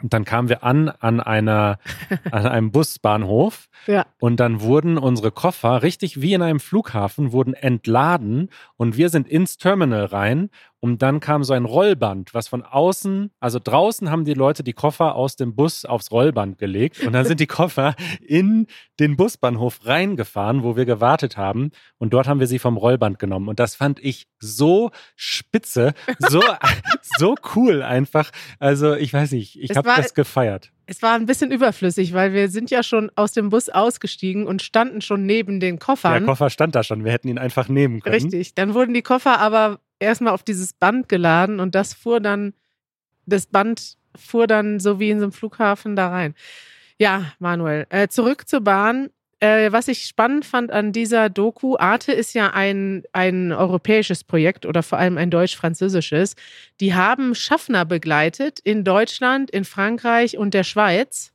Und 0.01 0.13
dann 0.13 0.25
kamen 0.25 0.49
wir 0.49 0.63
an 0.63 0.89
an 0.89 1.19
einer, 1.19 1.77
an 2.31 2.45
einem 2.47 2.71
Busbahnhof 2.71 3.67
Ja. 3.87 4.05
und 4.19 4.39
dann 4.39 4.61
wurden 4.61 4.97
unsere 4.97 5.31
Koffer, 5.31 5.83
richtig 5.83 6.21
wie 6.21 6.33
in 6.33 6.41
einem 6.41 6.59
Flughafen, 6.59 7.31
wurden 7.31 7.53
entladen 7.53 8.49
und 8.77 8.97
wir 8.97 9.09
sind 9.09 9.27
ins 9.27 9.57
Terminal 9.57 10.05
rein 10.05 10.49
und 10.81 11.03
dann 11.03 11.19
kam 11.19 11.43
so 11.43 11.53
ein 11.53 11.65
Rollband, 11.65 12.33
was 12.33 12.47
von 12.47 12.63
außen, 12.63 13.31
also 13.39 13.59
draußen 13.63 14.09
haben 14.09 14.25
die 14.25 14.33
Leute 14.33 14.63
die 14.63 14.73
Koffer 14.73 15.15
aus 15.15 15.35
dem 15.35 15.55
Bus 15.55 15.85
aufs 15.85 16.11
Rollband 16.11 16.57
gelegt 16.57 17.01
und 17.01 17.13
dann 17.13 17.23
sind 17.23 17.39
die 17.39 17.47
Koffer 17.47 17.95
in 18.19 18.65
den 18.99 19.15
Busbahnhof 19.15 19.85
reingefahren, 19.85 20.63
wo 20.63 20.75
wir 20.75 20.85
gewartet 20.85 21.37
haben 21.37 21.69
und 21.99 22.13
dort 22.13 22.27
haben 22.27 22.39
wir 22.39 22.47
sie 22.47 22.59
vom 22.59 22.77
Rollband 22.77 23.19
genommen 23.19 23.47
und 23.47 23.59
das 23.59 23.75
fand 23.75 24.03
ich 24.03 24.27
so 24.39 24.89
spitze, 25.15 25.93
so, 26.17 26.41
so 27.17 27.35
cool 27.55 27.83
einfach. 27.83 28.31
Also 28.59 28.95
ich 28.95 29.13
weiß 29.13 29.31
nicht, 29.33 29.61
ich 29.61 29.77
habe 29.77 29.87
das 29.95 30.15
gefeiert. 30.15 30.71
Es 30.87 31.03
war 31.03 31.13
ein 31.13 31.27
bisschen 31.27 31.51
überflüssig, 31.51 32.13
weil 32.13 32.33
wir 32.33 32.49
sind 32.49 32.71
ja 32.71 32.81
schon 32.81 33.11
aus 33.15 33.31
dem 33.33 33.49
Bus 33.49 33.69
ausgestiegen 33.69 34.47
und 34.47 34.61
standen 34.63 35.01
schon 35.01 35.25
neben 35.27 35.59
den 35.59 35.75
Der 35.75 35.85
Koffern. 35.85 36.25
Koffer 36.25 36.49
stand 36.49 36.75
da 36.75 36.83
schon, 36.83 37.05
wir 37.05 37.11
hätten 37.11 37.27
ihn 37.27 37.37
einfach 37.37 37.69
nehmen 37.69 38.01
können. 38.01 38.15
Richtig. 38.15 38.55
Dann 38.55 38.73
wurden 38.73 38.95
die 38.95 39.03
Koffer 39.03 39.39
aber 39.39 39.79
erstmal 40.01 40.33
auf 40.33 40.43
dieses 40.43 40.73
Band 40.73 41.07
geladen 41.07 41.59
und 41.59 41.75
das 41.75 41.93
fuhr 41.93 42.19
dann, 42.19 42.53
das 43.25 43.45
Band 43.45 43.97
fuhr 44.15 44.47
dann 44.47 44.79
so 44.79 44.99
wie 44.99 45.09
in 45.09 45.19
so 45.19 45.25
einem 45.25 45.31
Flughafen 45.31 45.95
da 45.95 46.09
rein. 46.09 46.35
Ja, 46.97 47.31
Manuel. 47.39 47.87
Äh, 47.89 48.09
zurück 48.09 48.47
zur 48.47 48.61
Bahn. 48.61 49.09
Äh, 49.39 49.71
was 49.71 49.87
ich 49.87 50.05
spannend 50.05 50.45
fand 50.45 50.71
an 50.71 50.91
dieser 50.91 51.29
Doku, 51.29 51.75
Arte 51.75 52.11
ist 52.11 52.35
ja 52.35 52.51
ein, 52.53 53.03
ein 53.11 53.51
europäisches 53.51 54.23
Projekt 54.23 54.67
oder 54.67 54.83
vor 54.83 54.99
allem 54.99 55.17
ein 55.17 55.31
deutsch-französisches. 55.31 56.35
Die 56.79 56.93
haben 56.93 57.33
Schaffner 57.33 57.85
begleitet 57.85 58.59
in 58.59 58.83
Deutschland, 58.83 59.49
in 59.49 59.65
Frankreich 59.65 60.37
und 60.37 60.53
der 60.53 60.63
Schweiz. 60.63 61.33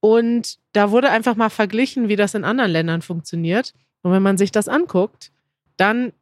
Und 0.00 0.58
da 0.72 0.90
wurde 0.90 1.10
einfach 1.10 1.36
mal 1.36 1.50
verglichen, 1.50 2.08
wie 2.08 2.16
das 2.16 2.34
in 2.34 2.44
anderen 2.44 2.72
Ländern 2.72 3.02
funktioniert. 3.02 3.74
Und 4.02 4.10
wenn 4.10 4.22
man 4.22 4.38
sich 4.38 4.50
das 4.50 4.68
anguckt, 4.68 5.30
dann 5.76 6.12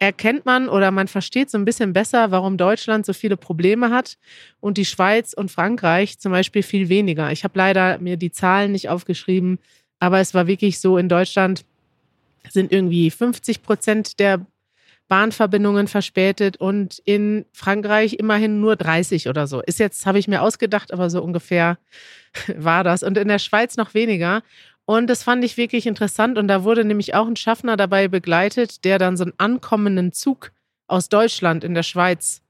erkennt 0.00 0.46
man 0.46 0.68
oder 0.68 0.90
man 0.90 1.08
versteht 1.08 1.50
so 1.50 1.58
ein 1.58 1.66
bisschen 1.66 1.92
besser, 1.92 2.30
warum 2.30 2.56
Deutschland 2.56 3.04
so 3.04 3.12
viele 3.12 3.36
Probleme 3.36 3.90
hat 3.90 4.16
und 4.58 4.78
die 4.78 4.86
Schweiz 4.86 5.34
und 5.34 5.50
Frankreich 5.50 6.18
zum 6.18 6.32
Beispiel 6.32 6.62
viel 6.62 6.88
weniger. 6.88 7.30
Ich 7.30 7.44
habe 7.44 7.56
leider 7.56 7.98
mir 7.98 8.16
die 8.16 8.32
Zahlen 8.32 8.72
nicht 8.72 8.88
aufgeschrieben, 8.88 9.58
aber 9.98 10.18
es 10.18 10.32
war 10.32 10.46
wirklich 10.46 10.80
so, 10.80 10.96
in 10.96 11.10
Deutschland 11.10 11.66
sind 12.48 12.72
irgendwie 12.72 13.10
50 13.10 13.62
Prozent 13.62 14.18
der 14.18 14.46
Bahnverbindungen 15.08 15.86
verspätet 15.86 16.56
und 16.56 17.02
in 17.04 17.44
Frankreich 17.52 18.14
immerhin 18.14 18.60
nur 18.60 18.76
30 18.76 19.28
oder 19.28 19.46
so. 19.46 19.60
Ist 19.60 19.80
jetzt, 19.80 20.06
habe 20.06 20.18
ich 20.18 20.28
mir 20.28 20.40
ausgedacht, 20.40 20.92
aber 20.94 21.10
so 21.10 21.20
ungefähr 21.22 21.78
war 22.56 22.84
das. 22.84 23.02
Und 23.02 23.18
in 23.18 23.28
der 23.28 23.40
Schweiz 23.40 23.76
noch 23.76 23.92
weniger. 23.92 24.42
Und 24.90 25.06
das 25.06 25.22
fand 25.22 25.44
ich 25.44 25.56
wirklich 25.56 25.86
interessant. 25.86 26.36
Und 26.36 26.48
da 26.48 26.64
wurde 26.64 26.84
nämlich 26.84 27.14
auch 27.14 27.28
ein 27.28 27.36
Schaffner 27.36 27.76
dabei 27.76 28.08
begleitet, 28.08 28.84
der 28.84 28.98
dann 28.98 29.16
so 29.16 29.22
einen 29.22 29.34
ankommenden 29.38 30.12
Zug 30.12 30.50
aus 30.88 31.08
Deutschland 31.08 31.62
in 31.62 31.74
der 31.74 31.84
Schweiz 31.84 32.42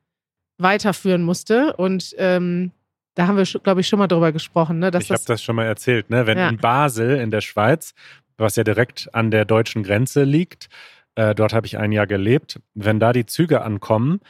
weiterführen 0.56 1.22
musste. 1.22 1.76
Und 1.76 2.14
ähm, 2.16 2.70
da 3.14 3.26
haben 3.26 3.36
wir, 3.36 3.44
glaube 3.44 3.82
ich, 3.82 3.88
schon 3.88 3.98
mal 3.98 4.06
drüber 4.06 4.32
gesprochen, 4.32 4.78
ne? 4.78 4.88
ich 4.88 4.94
habe 4.94 5.04
das, 5.04 5.26
das 5.26 5.42
schon 5.42 5.54
mal 5.54 5.66
erzählt, 5.66 6.08
ne? 6.08 6.26
Wenn 6.26 6.38
Ja. 6.38 6.48
in 6.48 6.56
Basel 6.56 7.18
in 7.18 7.30
der 7.30 7.42
Schweiz, 7.42 7.92
was 8.38 8.56
ja 8.56 8.64
direkt 8.64 9.14
an 9.14 9.30
der 9.30 9.44
deutschen 9.44 9.82
Grenze 9.82 10.24
liegt, 10.24 10.70
äh, 11.16 11.34
dort 11.34 11.52
habe 11.52 11.66
ich 11.66 11.76
ein 11.76 11.92
Jahr 11.92 12.06
gelebt, 12.06 12.58
wenn 12.72 12.98
da 12.98 13.12
die 13.12 13.26
Züge 13.26 13.60
ankommen 13.60 14.20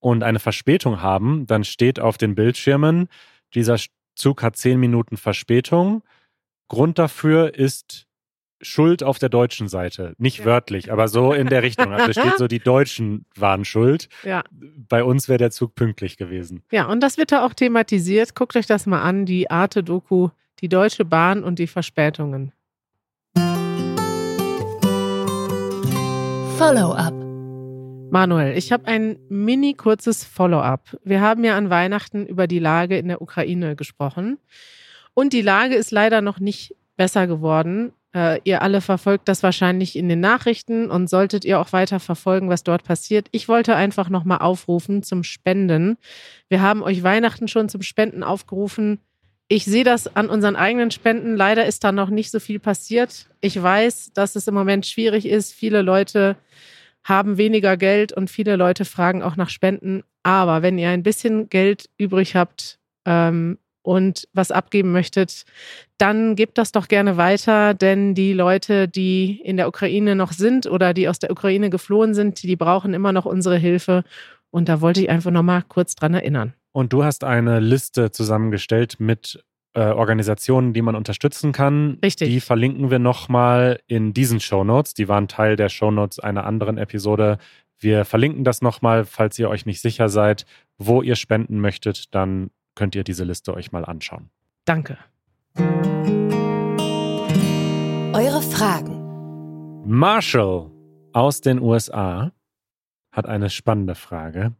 und 0.00 0.24
eine 0.24 0.40
Verspätung 0.40 1.00
haben, 1.00 1.46
dann 1.46 1.62
steht 1.62 2.00
auf 2.00 2.18
den 2.18 2.34
Bildschirmen, 2.34 3.08
dieser 3.54 3.76
Zug 4.16 4.42
hat 4.42 4.56
zehn 4.56 4.80
Minuten 4.80 5.16
Verspätung. 5.16 6.02
Grund 6.72 6.98
dafür 6.98 7.54
ist 7.54 8.06
Schuld 8.62 9.02
auf 9.02 9.18
der 9.18 9.28
deutschen 9.28 9.68
Seite. 9.68 10.14
Nicht 10.16 10.38
Ja. 10.38 10.44
wörtlich, 10.46 10.90
aber 10.90 11.06
so 11.06 11.34
in 11.34 11.48
der 11.48 11.62
Richtung. 11.62 11.92
Also 11.92 12.12
steht 12.18 12.38
so, 12.38 12.48
die 12.48 12.60
Deutschen 12.60 13.26
waren 13.36 13.66
schuld. 13.66 14.08
ja. 14.24 14.42
Bei 14.88 15.04
uns 15.04 15.28
wäre 15.28 15.36
der 15.36 15.50
Zug 15.50 15.74
pünktlich 15.74 16.16
gewesen. 16.16 16.62
ja, 16.72 16.86
und 16.86 17.00
das 17.02 17.18
wird 17.18 17.30
da 17.30 17.44
auch 17.44 17.52
thematisiert. 17.52 18.34
Guckt 18.34 18.56
euch 18.56 18.66
das 18.66 18.86
mal 18.86 19.02
an, 19.02 19.26
die 19.26 19.50
Arte-Doku, 19.50 20.30
die 20.60 20.70
Deutsche 20.70 21.04
Bahn 21.04 21.44
und 21.44 21.58
die 21.58 21.66
Verspätungen. 21.66 22.52
Follow-up. 26.56 27.12
Manuel, 28.12 28.56
ich 28.56 28.72
habe 28.72 28.86
ein 28.86 29.18
mini 29.28 29.74
kurzes 29.74 30.24
Follow-up. 30.24 30.96
Wir 31.04 31.20
haben 31.20 31.44
ja 31.44 31.56
an 31.56 31.68
Weihnachten 31.68 32.24
über 32.26 32.46
die 32.46 32.58
Lage 32.60 32.96
in 32.96 33.08
der 33.08 33.20
Ukraine 33.20 33.74
gesprochen. 33.76 34.38
Und 35.14 35.32
die 35.32 35.42
Lage 35.42 35.74
ist 35.74 35.90
leider 35.90 36.20
noch 36.20 36.40
nicht 36.40 36.74
besser 36.96 37.26
geworden. 37.26 37.92
Äh, 38.14 38.40
ihr 38.44 38.62
alle 38.62 38.80
verfolgt 38.80 39.28
das 39.28 39.42
wahrscheinlich 39.42 39.96
in 39.96 40.08
den 40.08 40.20
Nachrichten 40.20 40.90
und 40.90 41.08
solltet 41.08 41.44
ihr 41.44 41.58
auch 41.60 41.72
weiter 41.72 41.98
verfolgen, 41.98 42.48
was 42.48 42.62
dort 42.62 42.84
passiert. 42.84 43.28
Ich 43.32 43.48
wollte 43.48 43.74
einfach 43.74 44.10
nochmal 44.10 44.38
aufrufen 44.38 45.02
zum 45.02 45.24
Spenden. 45.24 45.96
Wir 46.48 46.60
haben 46.60 46.82
euch 46.82 47.02
Weihnachten 47.02 47.48
schon 47.48 47.68
zum 47.68 47.82
Spenden 47.82 48.22
aufgerufen. 48.22 49.00
Ich 49.48 49.64
sehe 49.64 49.84
das 49.84 50.14
an 50.14 50.28
unseren 50.28 50.56
eigenen 50.56 50.90
Spenden. 50.90 51.36
Leider 51.36 51.66
ist 51.66 51.84
da 51.84 51.92
noch 51.92 52.10
nicht 52.10 52.30
so 52.30 52.40
viel 52.40 52.58
passiert. 52.58 53.28
Ich 53.40 53.60
weiß, 53.60 54.12
dass 54.14 54.36
es 54.36 54.46
im 54.46 54.54
Moment 54.54 54.86
schwierig 54.86 55.26
ist. 55.26 55.52
Viele 55.52 55.82
Leute 55.82 56.36
haben 57.04 57.36
weniger 57.36 57.76
Geld 57.76 58.12
und 58.12 58.30
viele 58.30 58.56
Leute 58.56 58.84
fragen 58.84 59.22
auch 59.22 59.36
nach 59.36 59.50
Spenden. 59.50 60.04
Aber 60.22 60.62
wenn 60.62 60.78
ihr 60.78 60.90
ein 60.90 61.02
bisschen 61.02 61.48
Geld 61.48 61.88
übrig 61.98 62.36
habt 62.36 62.78
ähm, 63.04 63.58
und 63.82 64.28
was 64.32 64.50
abgeben 64.50 64.92
möchtet, 64.92 65.44
dann 65.98 66.36
gebt 66.36 66.58
das 66.58 66.72
doch 66.72 66.88
gerne 66.88 67.16
weiter, 67.16 67.74
denn 67.74 68.14
die 68.14 68.32
Leute, 68.32 68.88
die 68.88 69.40
in 69.44 69.56
der 69.56 69.68
Ukraine 69.68 70.16
noch 70.16 70.32
sind 70.32 70.66
oder 70.66 70.94
die 70.94 71.08
aus 71.08 71.18
der 71.18 71.30
Ukraine 71.30 71.70
geflohen 71.70 72.14
sind, 72.14 72.42
die 72.42 72.56
brauchen 72.56 72.94
immer 72.94 73.12
noch 73.12 73.26
unsere 73.26 73.56
Hilfe. 73.56 74.04
Und 74.50 74.68
da 74.68 74.80
wollte 74.80 75.00
ich 75.00 75.10
einfach 75.10 75.30
nochmal 75.30 75.62
kurz 75.66 75.94
dran 75.94 76.14
erinnern. 76.14 76.54
Und 76.72 76.92
du 76.92 77.04
hast 77.04 77.24
eine 77.24 77.60
Liste 77.60 78.12
zusammengestellt 78.12 78.96
mit 78.98 79.42
äh, 79.74 79.80
Organisationen, 79.80 80.72
die 80.72 80.82
man 80.82 80.94
unterstützen 80.94 81.52
kann. 81.52 81.98
Richtig. 82.02 82.28
Die 82.28 82.40
verlinken 82.40 82.90
wir 82.90 82.98
nochmal 82.98 83.80
in 83.86 84.12
diesen 84.12 84.40
Shownotes. 84.40 84.94
Die 84.94 85.08
waren 85.08 85.28
Teil 85.28 85.56
der 85.56 85.68
Shownotes 85.68 86.18
einer 86.18 86.44
anderen 86.44 86.78
Episode. 86.78 87.38
Wir 87.78 88.04
verlinken 88.04 88.44
das 88.44 88.62
nochmal, 88.62 89.04
falls 89.04 89.38
ihr 89.38 89.48
euch 89.48 89.66
nicht 89.66 89.80
sicher 89.80 90.08
seid, 90.08 90.46
wo 90.78 91.02
ihr 91.02 91.16
spenden 91.16 91.60
möchtet, 91.60 92.14
dann 92.14 92.50
könnt 92.74 92.94
ihr 92.94 93.04
diese 93.04 93.24
Liste 93.24 93.54
euch 93.54 93.72
mal 93.72 93.84
anschauen. 93.84 94.30
Danke. 94.64 94.98
Eure 98.14 98.42
Fragen. 98.42 99.02
Marshall 99.84 100.70
aus 101.12 101.40
den 101.40 101.60
USA 101.60 102.32
hat 103.10 103.26
eine 103.26 103.50
spannende 103.50 103.94
Frage. 103.94 104.52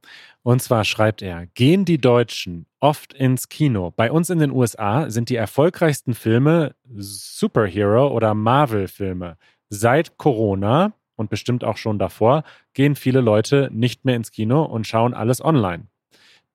Und 0.42 0.62
zwar 0.62 0.85
schreibt 0.85 1.22
er, 1.22 1.46
gehen 1.46 1.85
die 1.85 1.98
Deutschen 1.98 2.66
oft 2.81 3.14
ins 3.14 3.48
Kino? 3.48 3.90
Bei 3.90 4.12
uns 4.12 4.29
in 4.31 4.38
den 4.38 4.51
USA 4.51 5.09
sind 5.09 5.31
die 5.31 5.37
erfolgreichsten 5.37 6.14
Filme 6.14 6.75
Superhero- 6.94 8.11
oder 8.11 8.35
Marvel-Filme. 8.35 9.38
Seit 9.70 10.18
Corona 10.18 10.92
und 11.16 11.31
bestimmt 11.31 11.64
auch 11.64 11.79
schon 11.79 11.98
davor 11.98 12.44
gehen 12.75 12.94
viele 12.94 13.20
Leute 13.20 13.70
nicht 13.72 14.05
mehr 14.05 14.16
ins 14.16 14.31
Kino 14.31 14.62
und 14.64 14.87
schauen 14.87 15.14
alles 15.14 15.42
online. 15.42 15.87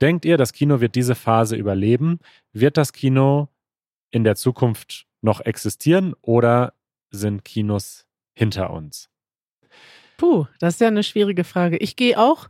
Denkt 0.01 0.25
ihr, 0.25 0.37
das 0.37 0.53
Kino 0.53 0.79
wird 0.79 0.95
diese 0.95 1.15
Phase 1.15 1.55
überleben? 1.55 2.19
Wird 2.53 2.77
das 2.77 2.93
Kino 2.93 3.49
in 4.11 4.23
der 4.23 4.35
Zukunft 4.35 5.07
noch 5.21 5.41
existieren 5.41 6.13
oder 6.21 6.73
sind 7.09 7.43
Kinos 7.43 8.05
hinter 8.33 8.71
uns? 8.71 9.09
Puh, 10.17 10.45
das 10.59 10.75
ist 10.75 10.81
ja 10.81 10.87
eine 10.87 11.03
schwierige 11.03 11.43
Frage. 11.43 11.77
Ich 11.77 11.95
gehe 11.95 12.19
auch. 12.19 12.49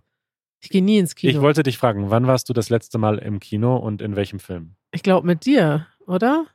Ich 0.60 0.70
gehe 0.70 0.82
nie 0.82 0.98
ins 0.98 1.16
Kino. 1.16 1.32
Ich 1.32 1.42
wollte 1.42 1.64
dich 1.64 1.78
fragen, 1.78 2.10
wann 2.10 2.28
warst 2.28 2.50
du 2.50 2.54
das 2.54 2.70
letzte 2.70 2.98
Mal 2.98 3.20
im 3.20 3.40
Kino 3.40 3.78
und 3.78 4.02
in 4.02 4.16
welchem 4.16 4.40
Film? 4.40 4.76
Ich 4.92 5.04
glaube 5.04 5.28
mit 5.28 5.46
dir, 5.46 5.88
oder? 6.06 6.48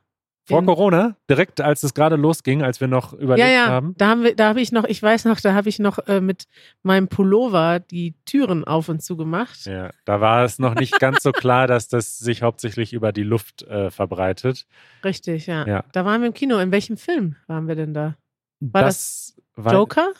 Vor 0.45 0.59
In- 0.59 0.65
Corona, 0.65 1.15
direkt 1.29 1.61
als 1.61 1.83
es 1.83 1.93
gerade 1.93 2.17
losging, 2.17 2.63
als 2.63 2.81
wir 2.81 2.89
noch 2.89 3.13
überlegt 3.13 3.47
ja, 3.47 3.53
ja, 3.53 3.67
haben. 3.67 3.95
da 3.97 4.09
haben 4.09 4.23
wir, 4.23 4.35
da 4.35 4.49
habe 4.49 4.59
ich 4.59 4.73
noch, 4.73 4.83
ich 4.83 5.01
weiß 5.01 5.23
noch, 5.23 5.39
da 5.39 5.53
habe 5.53 5.69
ich 5.69 5.79
noch 5.79 5.99
äh, 6.07 6.19
mit 6.19 6.47
meinem 6.81 7.07
Pullover 7.07 7.79
die 7.79 8.13
Türen 8.25 8.65
auf 8.65 8.89
und 8.89 9.01
zu 9.01 9.15
gemacht. 9.15 9.65
Ja, 9.65 9.91
da 10.03 10.19
war 10.19 10.43
es 10.43 10.59
noch 10.59 10.75
nicht 10.75 10.99
ganz 10.99 11.23
so 11.23 11.31
klar, 11.31 11.67
dass 11.67 11.87
das 11.87 12.17
sich 12.17 12.41
hauptsächlich 12.41 12.91
über 12.91 13.13
die 13.13 13.23
Luft 13.23 13.63
äh, 13.63 13.89
verbreitet. 13.89 14.67
Richtig, 15.05 15.47
ja. 15.47 15.65
Ja. 15.65 15.85
Da 15.93 16.03
waren 16.03 16.19
wir 16.19 16.27
im 16.27 16.33
Kino. 16.33 16.57
In 16.57 16.71
welchem 16.71 16.97
Film 16.97 17.37
waren 17.47 17.69
wir 17.69 17.75
denn 17.75 17.93
da? 17.93 18.15
War 18.59 18.81
das, 18.81 19.35
war, 19.55 19.73
Joker? 19.73 20.11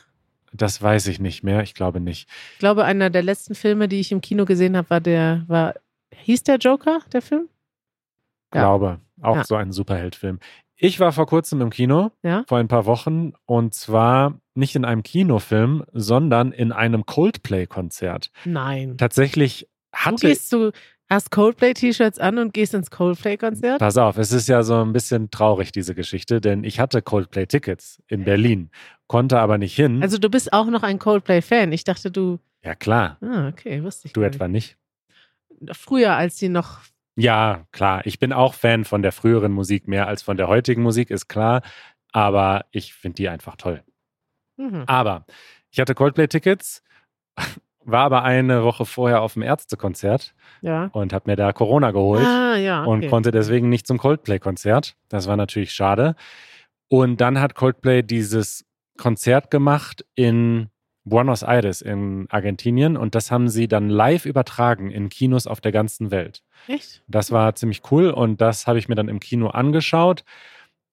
Das 0.53 0.81
weiß 0.81 1.07
ich 1.07 1.19
nicht 1.19 1.43
mehr. 1.43 1.63
Ich 1.63 1.73
glaube 1.73 1.99
nicht. 1.99 2.29
Ich 2.53 2.59
glaube, 2.59 2.85
einer 2.85 3.09
der 3.09 3.23
letzten 3.23 3.55
Filme, 3.55 3.89
die 3.89 3.99
ich 3.99 4.11
im 4.11 4.21
Kino 4.21 4.45
gesehen 4.45 4.77
habe, 4.77 4.89
war 4.89 5.01
der, 5.01 5.43
war, 5.47 5.73
hieß 6.15 6.43
der 6.43 6.57
Joker, 6.57 6.99
der 7.11 7.21
Film? 7.21 7.49
Ja. 8.53 8.61
Glaube. 8.61 8.99
Auch 9.21 9.37
Ja. 9.37 9.43
so 9.43 9.55
ein 9.55 9.71
Superheltfilm. 9.71 10.39
Ich 10.75 10.99
war 10.99 11.11
vor 11.13 11.27
kurzem 11.27 11.61
im 11.61 11.69
Kino, 11.69 12.11
Ja. 12.23 12.43
vor 12.47 12.57
ein 12.57 12.67
paar 12.67 12.85
Wochen, 12.85 13.33
und 13.45 13.73
zwar 13.73 14.39
nicht 14.55 14.75
in 14.75 14.83
einem 14.85 15.03
Kinofilm, 15.03 15.83
sondern 15.93 16.51
in 16.51 16.71
einem 16.71 17.05
Coldplay-Konzert. 17.05 18.31
Nein. 18.45 18.97
Tatsächlich 18.97 19.67
Du 19.91 19.99
hatte 19.99 20.27
gehst 20.27 20.51
du, 20.51 20.71
hast 21.09 21.29
Coldplay-T-Shirts 21.31 22.17
an 22.19 22.39
und 22.39 22.53
gehst 22.53 22.73
ins 22.73 22.89
Coldplay-Konzert? 22.89 23.79
Pass 23.79 23.97
auf, 23.97 24.17
es 24.17 24.31
ist 24.31 24.47
ja 24.49 24.63
so 24.63 24.81
ein 24.81 24.91
bisschen 24.91 25.29
traurig, 25.29 25.71
diese 25.71 25.93
Geschichte, 25.95 26.41
denn 26.41 26.63
ich 26.63 26.79
hatte 26.79 27.01
Coldplay-Tickets 27.03 28.01
in 28.07 28.23
Berlin, 28.25 28.71
konnte 29.07 29.39
aber 29.39 29.57
nicht 29.59 29.75
hin. 29.75 30.01
Also 30.01 30.17
du 30.17 30.29
bist 30.29 30.51
auch 30.51 30.65
noch 30.65 30.81
ein 30.83 30.97
Coldplay-Fan. 30.99 31.71
Ich 31.71 31.83
dachte, 31.83 32.09
du, 32.11 32.39
ja, 32.63 32.73
klar. 32.75 33.17
ah, 33.21 33.47
okay, 33.49 33.83
wusste 33.83 34.07
ich 34.07 34.13
Du 34.13 34.21
etwa 34.21 34.47
nicht. 34.47 34.77
Früher, 35.71 36.13
als 36.15 36.37
sie 36.37 36.49
noch, 36.49 36.79
Ja, 37.15 37.65
klar. 37.71 38.05
Ich 38.05 38.19
bin 38.19 38.33
auch 38.33 38.53
Fan 38.53 38.85
von 38.85 39.01
der 39.01 39.11
früheren 39.11 39.51
Musik 39.51 39.87
mehr 39.87 40.07
als 40.07 40.21
von 40.21 40.37
der 40.37 40.47
heutigen 40.47 40.81
Musik, 40.81 41.11
ist 41.11 41.27
klar. 41.27 41.61
Aber 42.11 42.65
ich 42.71 42.93
finde 42.93 43.15
die 43.15 43.29
einfach 43.29 43.55
toll. 43.55 43.83
mhm. 44.57 44.83
Aber 44.87 45.25
ich 45.71 45.79
hatte 45.79 45.95
Coldplay-Tickets, 45.95 46.83
war 47.85 48.05
aber 48.05 48.23
eine 48.23 48.63
Woche 48.63 48.85
vorher 48.85 49.21
auf 49.21 49.33
dem 49.33 49.41
Ärztekonzert 49.41 50.33
ja. 50.61 50.89
und 50.93 51.13
habe 51.13 51.29
mir 51.29 51.35
da 51.35 51.51
Corona 51.53 51.91
geholt. 51.91 52.25
Ah, 52.25 52.55
ja, 52.55 52.83
und 52.83 52.99
okay. 52.99 53.09
konnte 53.09 53.31
deswegen 53.31 53.69
nicht 53.69 53.87
zum 53.87 53.97
Coldplay-Konzert. 53.97 54.95
Das 55.09 55.27
war 55.27 55.35
natürlich 55.35 55.73
schade. 55.73 56.15
Und 56.87 57.21
dann 57.21 57.39
hat 57.39 57.55
Coldplay 57.55 58.03
dieses 58.03 58.65
Konzert 58.97 59.49
gemacht 59.49 60.05
in 60.15 60.69
Buenos 61.05 61.43
Aires 61.43 61.81
in 61.81 62.27
Argentinien 62.29 62.95
und 62.97 63.15
das 63.15 63.29
haben 63.31 63.49
sie 63.49 63.67
dann 63.67 63.89
live 63.89 64.25
übertragen 64.25 64.89
in 64.91 65.09
Kinos 65.09 65.47
auf 65.47 65.59
der 65.61 65.71
ganzen 65.71 66.11
Welt. 66.11 66.43
Echt? 66.67 67.03
Das 67.07 67.31
war 67.31 67.55
ziemlich 67.55 67.81
cool 67.91 68.09
und 68.09 68.39
das 68.39 68.67
habe 68.67 68.79
ich 68.79 68.87
mir 68.87 68.95
dann 68.95 69.09
im 69.09 69.19
Kino 69.19 69.47
angeschaut. 69.47 70.23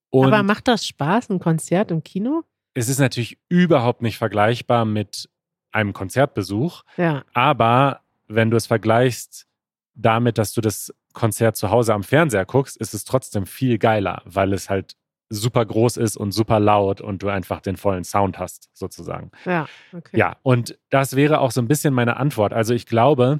Und 0.09 0.27
Aber 0.27 0.43
macht 0.43 0.67
das 0.67 0.85
Spaß, 0.85 1.29
ein 1.29 1.39
Konzert 1.39 1.91
im 1.91 2.03
Kino? 2.03 2.43
es 2.73 2.89
ist 2.89 2.99
natürlich 2.99 3.37
überhaupt 3.49 4.01
nicht 4.01 4.17
vergleichbar 4.17 4.85
mit 4.85 5.29
einem 5.71 5.93
Konzertbesuch. 5.93 6.83
Ja. 6.97 7.23
Aber 7.33 8.01
wenn 8.27 8.49
du 8.51 8.57
es 8.57 8.67
vergleichst 8.67 9.47
damit, 9.93 10.37
dass 10.37 10.53
du 10.53 10.61
das 10.61 10.93
Konzert 11.13 11.57
zu 11.57 11.69
Hause 11.69 11.93
am 11.93 12.03
Fernseher 12.03 12.45
guckst, 12.45 12.77
ist 12.77 12.93
es 12.93 13.03
trotzdem 13.03 13.45
viel 13.45 13.77
geiler, 13.77 14.21
weil 14.25 14.53
es 14.53 14.69
halt 14.69 14.95
super 15.31 15.65
groß 15.65 15.97
ist 15.97 16.17
und 16.17 16.33
super 16.33 16.59
laut 16.59 17.01
und 17.01 17.23
du 17.23 17.29
einfach 17.29 17.61
den 17.61 17.77
vollen 17.77 18.03
Sound 18.03 18.37
hast, 18.37 18.69
sozusagen. 18.73 19.31
Ja, 19.45 19.67
okay. 19.93 20.17
Ja, 20.17 20.37
und 20.43 20.77
das 20.89 21.15
wäre 21.15 21.39
auch 21.39 21.51
so 21.51 21.61
ein 21.61 21.67
bisschen 21.67 21.93
meine 21.93 22.17
Antwort. 22.17 22.53
Also 22.53 22.73
ich 22.73 22.85
glaube, 22.85 23.39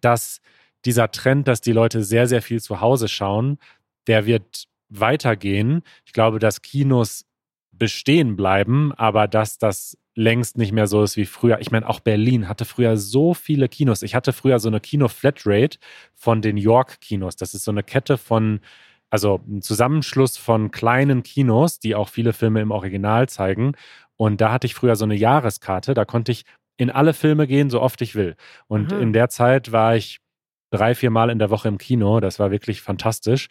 dass 0.00 0.40
dieser 0.84 1.10
Trend, 1.10 1.46
dass 1.46 1.60
die 1.60 1.72
Leute 1.72 2.02
sehr, 2.02 2.26
sehr 2.26 2.42
viel 2.42 2.60
zu 2.60 2.80
Hause 2.80 3.08
schauen, 3.08 3.58
der 4.06 4.26
wird 4.26 4.64
weitergehen. 4.88 5.82
Ich 6.06 6.12
glaube, 6.12 6.38
dass 6.38 6.62
Kinos 6.62 7.26
bestehen 7.72 8.36
bleiben, 8.36 8.92
aber 8.94 9.28
dass 9.28 9.58
das 9.58 9.98
längst 10.14 10.56
nicht 10.56 10.72
mehr 10.72 10.86
so 10.86 11.02
ist 11.02 11.16
wie 11.16 11.26
früher. 11.26 11.58
Ich 11.60 11.70
meine, 11.70 11.88
auch 11.88 12.00
Berlin 12.00 12.48
hatte 12.48 12.64
früher 12.64 12.96
so 12.96 13.34
viele 13.34 13.68
Kinos. 13.68 14.02
Ich 14.02 14.14
hatte 14.14 14.32
früher 14.32 14.58
so 14.58 14.68
eine 14.68 14.80
Kino-Flatrate 14.80 15.78
von 16.14 16.40
den 16.40 16.56
York-Kinos. 16.56 17.36
Das 17.36 17.52
ist 17.52 17.64
so 17.64 17.72
eine 17.72 17.82
Kette 17.82 18.16
von, 18.16 18.60
also 19.14 19.40
ein 19.46 19.62
Zusammenschluss 19.62 20.36
von 20.36 20.72
kleinen 20.72 21.22
Kinos, 21.22 21.78
die 21.78 21.94
auch 21.94 22.08
viele 22.08 22.32
Filme 22.32 22.60
im 22.60 22.72
Original 22.72 23.28
zeigen. 23.28 23.76
Und 24.16 24.40
da 24.40 24.50
hatte 24.50 24.66
ich 24.66 24.74
früher 24.74 24.96
so 24.96 25.04
eine 25.04 25.14
Jahreskarte. 25.14 25.94
Da 25.94 26.04
konnte 26.04 26.32
ich 26.32 26.44
in 26.78 26.90
alle 26.90 27.14
Filme 27.14 27.46
gehen, 27.46 27.70
so 27.70 27.80
oft 27.80 28.02
ich 28.02 28.16
will. 28.16 28.34
Und 28.66 28.92
Aha. 28.92 29.00
in 29.00 29.12
der 29.12 29.28
Zeit 29.28 29.70
war 29.70 29.94
ich 29.94 30.18
drei, 30.72 30.96
vier 30.96 31.10
Mal 31.10 31.30
in 31.30 31.38
der 31.38 31.50
Woche 31.50 31.68
im 31.68 31.78
Kino. 31.78 32.18
Das 32.18 32.40
war 32.40 32.50
wirklich 32.50 32.82
fantastisch. 32.82 33.46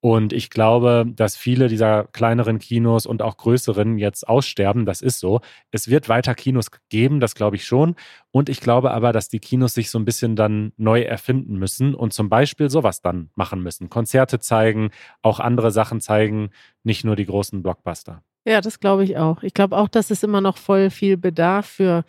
Und 0.00 0.32
ich 0.32 0.48
glaube, 0.48 1.04
dass 1.14 1.36
viele 1.36 1.68
dieser 1.68 2.04
kleineren 2.04 2.58
Kinos 2.58 3.04
und 3.04 3.20
auch 3.20 3.36
größeren 3.36 3.98
jetzt 3.98 4.26
aussterben. 4.26 4.86
Das 4.86 5.02
ist 5.02 5.20
so. 5.20 5.40
Es 5.70 5.88
wird 5.88 6.08
weiter 6.08 6.34
Kinos 6.34 6.70
geben, 6.88 7.20
das 7.20 7.34
glaube 7.34 7.56
ich 7.56 7.66
schon. 7.66 7.96
Und 8.30 8.48
ich 8.48 8.60
glaube 8.60 8.92
aber, 8.92 9.12
dass 9.12 9.28
die 9.28 9.40
Kinos 9.40 9.74
sich 9.74 9.90
so 9.90 9.98
ein 9.98 10.06
bisschen 10.06 10.36
dann 10.36 10.72
neu 10.78 11.02
erfinden 11.02 11.56
müssen 11.58 11.94
und 11.94 12.14
zum 12.14 12.30
Beispiel 12.30 12.70
sowas 12.70 13.02
dann 13.02 13.28
machen 13.34 13.62
müssen. 13.62 13.90
Konzerte 13.90 14.40
zeigen, 14.40 14.90
auch 15.20 15.38
andere 15.38 15.70
Sachen 15.70 16.00
zeigen, 16.00 16.50
nicht 16.82 17.04
nur 17.04 17.16
die 17.16 17.26
großen 17.26 17.62
Blockbuster. 17.62 18.22
Ja, 18.46 18.62
das 18.62 18.80
glaube 18.80 19.04
ich 19.04 19.18
auch. 19.18 19.42
Ich 19.42 19.52
glaube 19.52 19.76
auch, 19.76 19.88
dass 19.88 20.10
es 20.10 20.22
immer 20.22 20.40
noch 20.40 20.56
voll 20.56 20.88
viel 20.88 21.18
Bedarf 21.18 21.66
für 21.66 22.04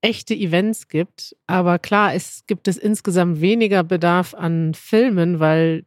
echte 0.00 0.34
Events 0.34 0.88
gibt. 0.88 1.36
Aber 1.46 1.78
klar, 1.78 2.14
es 2.14 2.44
gibt 2.46 2.66
es 2.66 2.76
insgesamt 2.76 3.40
weniger 3.40 3.84
Bedarf 3.84 4.34
an 4.34 4.74
Filmen, 4.74 5.38
weil 5.38 5.84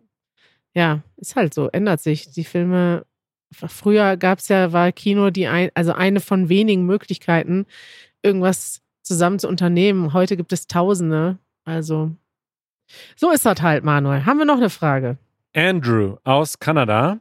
ja, 0.74 1.04
ist 1.18 1.36
halt 1.36 1.54
so, 1.54 1.70
ändert 1.70 2.02
sich. 2.02 2.32
Die 2.32 2.44
Filme, 2.44 3.06
früher 3.54 4.18
gab 4.18 4.40
es 4.40 4.48
ja, 4.48 4.72
war 4.74 4.92
Kino 4.92 5.30
die 5.30 5.48
ein, 5.48 5.70
also 5.76 5.94
eine 5.94 6.20
von 6.20 6.50
wenigen 6.50 6.86
Möglichkeiten, 6.86 7.66
irgendwas 8.22 8.82
zusammen 9.02 9.40
zu 9.40 9.48
unternehmen. 9.48 10.14
Heute 10.14 10.38
gibt 10.38 10.54
es 10.54 10.68
Tausende. 10.68 11.38
Also 11.66 12.12
so 13.16 13.32
ist 13.32 13.46
das 13.46 13.62
halt, 13.62 13.84
Manuel. 13.84 14.26
Haben 14.26 14.40
wir 14.40 14.46
noch 14.46 14.58
eine 14.58 14.70
Frage? 14.70 15.18
Andrew 15.56 16.18
aus 16.24 16.60
Kanada 16.60 17.20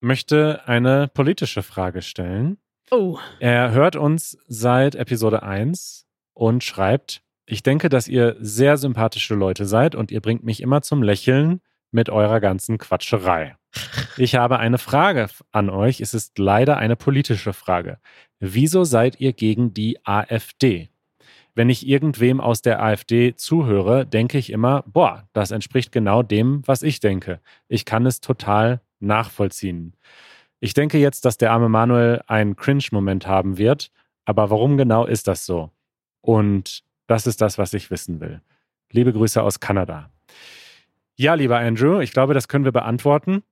möchte 0.00 0.66
eine 0.66 1.08
politische 1.08 1.62
Frage 1.62 2.02
stellen. 2.02 2.58
Oh, 2.90 3.18
Er 3.40 3.72
hört 3.72 3.96
uns 3.96 4.38
seit 4.46 4.94
Episode 4.94 5.42
1 5.42 6.06
und 6.34 6.62
schreibt, 6.62 7.22
ich 7.46 7.62
denke, 7.62 7.88
dass 7.88 8.06
ihr 8.06 8.36
sehr 8.38 8.76
sympathische 8.76 9.34
Leute 9.34 9.66
seid 9.66 9.94
und 9.96 10.12
ihr 10.12 10.20
bringt 10.20 10.44
mich 10.44 10.60
immer 10.62 10.82
zum 10.82 11.02
Lächeln 11.02 11.60
mit 11.90 12.10
eurer 12.10 12.40
ganzen 12.40 12.78
Quatscherei. 12.78 13.56
Ich 14.16 14.34
habe 14.34 14.58
eine 14.58 14.78
Frage 14.78 15.28
an 15.52 15.70
euch. 15.70 16.00
Es 16.00 16.14
ist 16.14 16.38
leider 16.38 16.76
eine 16.76 16.96
politische 16.96 17.52
Frage. 17.52 17.98
Wieso 18.40 18.84
seid 18.84 19.20
ihr 19.20 19.32
gegen 19.32 19.74
die 19.74 19.98
AfD? 20.04 20.88
Wenn 21.54 21.70
ich 21.70 21.86
irgendwem 21.86 22.40
aus 22.40 22.60
der 22.60 22.82
AfD 22.82 23.34
zuhöre, 23.34 24.06
denke 24.06 24.36
ich 24.36 24.50
immer, 24.50 24.84
boah, 24.86 25.26
das 25.32 25.50
entspricht 25.50 25.90
genau 25.90 26.22
dem, 26.22 26.62
was 26.66 26.82
ich 26.82 27.00
denke. 27.00 27.40
Ich 27.68 27.86
kann 27.86 28.04
es 28.04 28.20
total 28.20 28.80
nachvollziehen. 29.00 29.94
Ich 30.60 30.74
denke 30.74 30.98
jetzt, 30.98 31.24
dass 31.24 31.38
der 31.38 31.52
arme 31.52 31.68
Manuel 31.68 32.22
einen 32.26 32.56
Cringe-Moment 32.56 33.26
haben 33.26 33.56
wird, 33.56 33.90
aber 34.26 34.50
warum 34.50 34.76
genau 34.76 35.06
ist 35.06 35.28
das 35.28 35.46
so? 35.46 35.70
Und 36.20 36.82
das 37.06 37.26
ist 37.26 37.40
das, 37.40 37.56
was 37.56 37.72
ich 37.72 37.90
wissen 37.90 38.20
will. 38.20 38.42
Liebe 38.90 39.12
Grüße 39.12 39.42
aus 39.42 39.60
Kanada. 39.60 40.10
Ja, 41.18 41.34
lieber 41.34 41.58
Andrew, 41.58 42.00
ich 42.00 42.12
glaube, 42.12 42.34
das 42.34 42.46
können 42.46 42.64
wir 42.66 42.72
beantworten. 42.72 43.42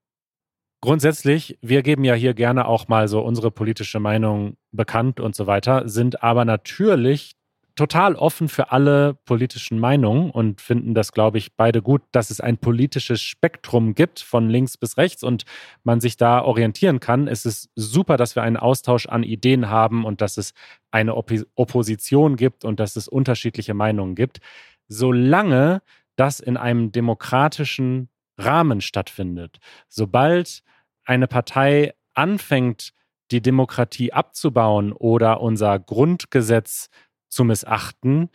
Grundsätzlich, 0.83 1.59
wir 1.63 1.83
geben 1.83 2.05
ja 2.05 2.13
hier 2.13 2.35
gerne 2.35 2.67
auch 2.67 2.89
mal 2.89 3.09
so 3.09 3.23
unsere 3.23 3.51
politische 3.51 4.01
Meinung 4.01 4.59
bekannt 4.71 5.19
und 5.19 5.35
so 5.35 5.47
weiter, 5.47 5.89
sind 5.89 6.23
aber 6.23 6.45
natürlich 6.45 7.37
total 7.75 8.17
offen 8.17 8.49
für 8.49 8.71
alle 8.71 9.15
politischen 9.25 9.79
Meinungen 9.79 10.31
und 10.31 10.61
finden 10.61 10.95
das, 10.95 11.13
glaube 11.13 11.39
ich, 11.39 11.57
beide 11.57 11.81
gut, 11.81 12.03
dass 12.13 12.31
es 12.31 12.41
ein 12.41 12.59
politisches 12.59 13.23
Spektrum 13.23 13.95
gibt 13.95 14.21
von 14.21 14.51
links 14.51 14.77
bis 14.77 14.99
rechts 14.99 15.23
und 15.25 15.45
man 15.85 16.01
sich 16.01 16.19
da 16.19 16.43
orientieren 16.43 17.01
kann. 17.01 17.27
Es 17.29 17.47
ist 17.47 17.71
super, 17.75 18.19
dass 18.19 18.37
wir 18.37 18.43
einen 18.43 18.59
Austausch 18.59 19.07
an 19.07 19.23
Ideen 19.23 19.71
haben 19.71 20.05
und 20.05 20.21
dass 20.21 20.37
es 20.37 20.53
eine 20.91 21.17
Opp 21.17 21.33
Opposition 21.55 22.37
gibt 22.37 22.65
und 22.65 22.79
dass 22.79 22.95
es 22.95 23.09
unterschiedliche 23.09 23.73
Meinungen 23.73 24.15
gibt, 24.15 24.41
solange 24.87 25.81
das 26.17 26.41
in 26.41 26.57
einem 26.57 26.93
demokratischen 26.93 28.09
Rahmen 28.39 28.81
stattfindet. 28.81 29.59
Sobald 29.89 30.63
eine 31.05 31.27
Partei 31.27 31.95
anfängt, 32.15 32.93
die 33.31 33.41
Demokratie 33.41 34.13
abzubauen 34.13 34.93
oder 34.93 35.41
unser 35.41 35.79
Grundgesetz 35.79 36.89
zu 37.29 37.45
missachten, 37.45 38.31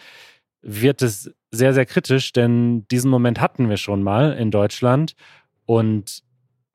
wird 0.61 1.01
es 1.01 1.31
sehr, 1.51 1.73
sehr 1.73 1.85
kritisch, 1.85 2.33
denn 2.33 2.87
diesen 2.89 3.09
Moment 3.09 3.39
hatten 3.39 3.69
wir 3.69 3.77
schon 3.77 4.03
mal 4.03 4.33
in 4.33 4.51
Deutschland. 4.51 5.15
Und 5.65 6.23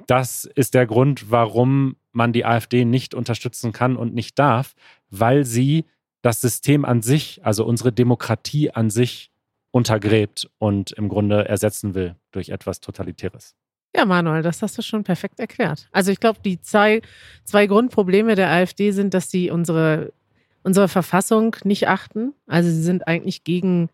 das 0.06 0.44
ist 0.44 0.74
der 0.74 0.86
Grund, 0.86 1.30
warum 1.30 1.96
man 2.12 2.32
die 2.32 2.44
AfD 2.44 2.84
nicht 2.84 3.14
unterstützen 3.14 3.72
kann 3.72 3.96
und 3.96 4.14
nicht 4.14 4.38
darf, 4.38 4.74
weil 5.10 5.44
sie 5.44 5.84
das 6.22 6.40
System 6.40 6.84
an 6.84 7.02
sich, 7.02 7.44
also 7.44 7.66
unsere 7.66 7.92
Demokratie 7.92 8.70
an 8.70 8.88
sich 8.88 9.30
untergräbt 9.74 10.48
und 10.58 10.92
im 10.92 11.08
Grunde 11.08 11.48
ersetzen 11.48 11.96
will 11.96 12.14
durch 12.30 12.50
etwas 12.50 12.78
Totalitäres. 12.78 13.56
Ja, 13.96 14.04
Manuel, 14.04 14.42
das 14.42 14.62
hast 14.62 14.78
du 14.78 14.82
schon 14.82 15.02
perfekt 15.02 15.40
erklärt. 15.40 15.88
Also 15.90 16.12
ich 16.12 16.20
glaube, 16.20 16.38
die 16.44 16.60
zwei, 16.60 17.02
zwei 17.42 17.66
Grundprobleme 17.66 18.36
der 18.36 18.50
AfD 18.50 18.92
sind, 18.92 19.14
dass 19.14 19.32
sie 19.32 19.50
unsere, 19.50 20.12
unsere 20.62 20.86
Verfassung 20.86 21.56
nicht 21.64 21.88
achten. 21.88 22.34
Also 22.46 22.70
sie 22.70 22.82
sind 22.82 23.08
eigentlich 23.08 23.42
gegen, 23.42 23.88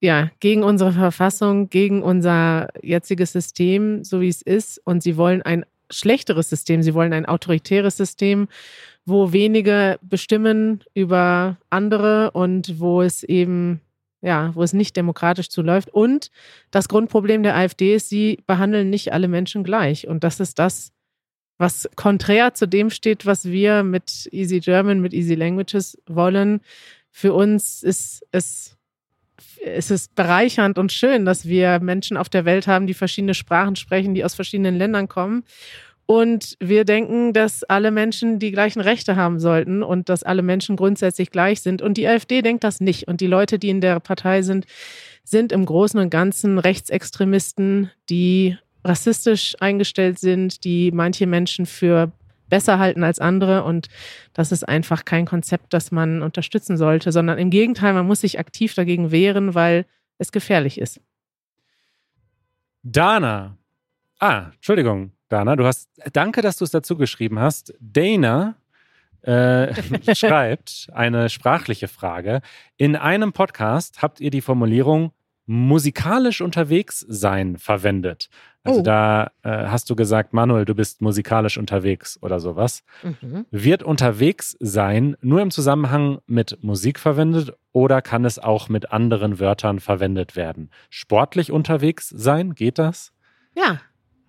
ja, 0.00 0.30
gegen 0.38 0.62
unsere 0.62 0.92
Verfassung, 0.92 1.70
gegen 1.70 2.02
unser 2.02 2.68
jetziges 2.82 3.32
System, 3.32 4.04
so 4.04 4.20
wie 4.20 4.28
es 4.28 4.42
ist. 4.42 4.82
Und 4.84 5.02
sie 5.02 5.16
wollen 5.16 5.40
ein 5.40 5.64
schlechteres 5.90 6.50
System. 6.50 6.82
Sie 6.82 6.92
wollen 6.92 7.14
ein 7.14 7.24
autoritäres 7.24 7.96
System, 7.96 8.48
wo 9.06 9.32
wenige 9.32 9.98
bestimmen 10.02 10.84
über 10.92 11.56
andere 11.70 12.32
und 12.32 12.78
wo 12.80 13.00
es 13.00 13.22
eben 13.22 13.80
ja, 14.22 14.54
wo 14.54 14.62
es 14.62 14.72
nicht 14.72 14.96
demokratisch 14.96 15.48
zuläuft. 15.48 15.90
Und 15.90 16.30
das 16.70 16.88
Grundproblem 16.88 17.42
der 17.42 17.56
AfD 17.56 17.94
ist, 17.94 18.08
sie 18.08 18.38
behandeln 18.46 18.90
nicht 18.90 19.12
alle 19.12 19.28
Menschen 19.28 19.64
gleich. 19.64 20.06
Und 20.06 20.24
das 20.24 20.40
ist 20.40 20.58
das, 20.58 20.92
was 21.58 21.88
konträr 21.94 22.54
zu 22.54 22.66
dem 22.66 22.90
steht, 22.90 23.26
was 23.26 23.44
wir 23.44 23.82
mit 23.82 24.28
Easy 24.32 24.60
German, 24.60 25.00
mit 25.00 25.12
Easy 25.12 25.34
Languages 25.34 25.98
wollen. 26.06 26.60
Für 27.10 27.34
uns 27.34 27.82
ist 27.82 28.26
es, 28.32 28.76
es 29.62 29.90
ist 29.90 30.14
bereichernd 30.14 30.78
und 30.78 30.92
schön, 30.92 31.24
dass 31.24 31.46
wir 31.46 31.80
Menschen 31.80 32.16
auf 32.16 32.28
der 32.28 32.44
Welt 32.44 32.66
haben, 32.66 32.86
die 32.86 32.94
verschiedene 32.94 33.34
Sprachen 33.34 33.76
sprechen, 33.76 34.14
die 34.14 34.24
aus 34.24 34.34
verschiedenen 34.34 34.76
Ländern 34.76 35.08
kommen. 35.08 35.44
Und 36.10 36.56
wir 36.58 36.84
denken, 36.84 37.32
dass 37.32 37.62
alle 37.62 37.92
Menschen 37.92 38.40
die 38.40 38.50
gleichen 38.50 38.80
Rechte 38.80 39.14
haben 39.14 39.38
sollten 39.38 39.84
und 39.84 40.08
dass 40.08 40.24
alle 40.24 40.42
Menschen 40.42 40.74
grundsätzlich 40.74 41.30
gleich 41.30 41.60
sind. 41.60 41.82
Und 41.82 41.98
die 41.98 42.08
AfD 42.08 42.42
denkt 42.42 42.64
das 42.64 42.80
nicht. 42.80 43.06
Und 43.06 43.20
die 43.20 43.28
Leute, 43.28 43.60
die 43.60 43.68
in 43.68 43.80
der 43.80 44.00
Partei 44.00 44.42
sind, 44.42 44.66
sind 45.22 45.52
im 45.52 45.64
Großen 45.64 46.00
und 46.00 46.10
Ganzen 46.10 46.58
Rechtsextremisten, 46.58 47.92
die 48.08 48.58
rassistisch 48.82 49.54
eingestellt 49.60 50.18
sind, 50.18 50.64
die 50.64 50.90
manche 50.90 51.28
Menschen 51.28 51.64
für 51.64 52.10
besser 52.48 52.80
halten 52.80 53.04
als 53.04 53.20
andere. 53.20 53.62
Und 53.62 53.86
das 54.32 54.50
ist 54.50 54.68
einfach 54.68 55.04
kein 55.04 55.26
Konzept, 55.26 55.72
das 55.72 55.92
man 55.92 56.22
unterstützen 56.22 56.76
sollte, 56.76 57.12
sondern 57.12 57.38
im 57.38 57.50
Gegenteil, 57.50 57.92
man 57.92 58.08
muss 58.08 58.22
sich 58.22 58.40
aktiv 58.40 58.74
dagegen 58.74 59.12
wehren, 59.12 59.54
weil 59.54 59.86
es 60.18 60.32
gefährlich 60.32 60.80
ist. 60.80 61.00
Dana. 62.82 63.56
Ah, 64.18 64.50
Entschuldigung. 64.56 65.12
Dana, 65.30 65.54
du 65.54 65.64
hast, 65.64 65.88
danke, 66.12 66.42
dass 66.42 66.56
du 66.56 66.64
es 66.64 66.72
dazu 66.72 66.96
geschrieben 66.96 67.38
hast. 67.38 67.72
Dana 67.80 68.56
äh, 69.22 69.72
schreibt 70.14 70.88
eine 70.92 71.30
sprachliche 71.30 71.88
Frage. 71.88 72.42
In 72.76 72.96
einem 72.96 73.32
Podcast 73.32 74.02
habt 74.02 74.20
ihr 74.20 74.30
die 74.30 74.40
Formulierung 74.40 75.12
musikalisch 75.46 76.40
unterwegs 76.40 77.04
sein 77.08 77.58
verwendet. 77.58 78.28
Also 78.64 78.80
oh. 78.80 78.82
da 78.82 79.30
äh, 79.42 79.50
hast 79.68 79.88
du 79.88 79.96
gesagt, 79.96 80.32
Manuel, 80.32 80.64
du 80.64 80.74
bist 80.74 81.00
musikalisch 81.00 81.58
unterwegs 81.58 82.18
oder 82.22 82.40
sowas. 82.40 82.82
Mhm. 83.02 83.46
Wird 83.52 83.84
unterwegs 83.84 84.56
sein 84.58 85.16
nur 85.20 85.40
im 85.42 85.52
Zusammenhang 85.52 86.18
mit 86.26 86.62
Musik 86.62 86.98
verwendet 86.98 87.52
oder 87.72 88.02
kann 88.02 88.24
es 88.24 88.40
auch 88.40 88.68
mit 88.68 88.90
anderen 88.90 89.38
Wörtern 89.38 89.78
verwendet 89.78 90.34
werden? 90.34 90.70
Sportlich 90.88 91.52
unterwegs 91.52 92.08
sein, 92.08 92.54
geht 92.54 92.78
das? 92.78 93.12
Ja, 93.56 93.80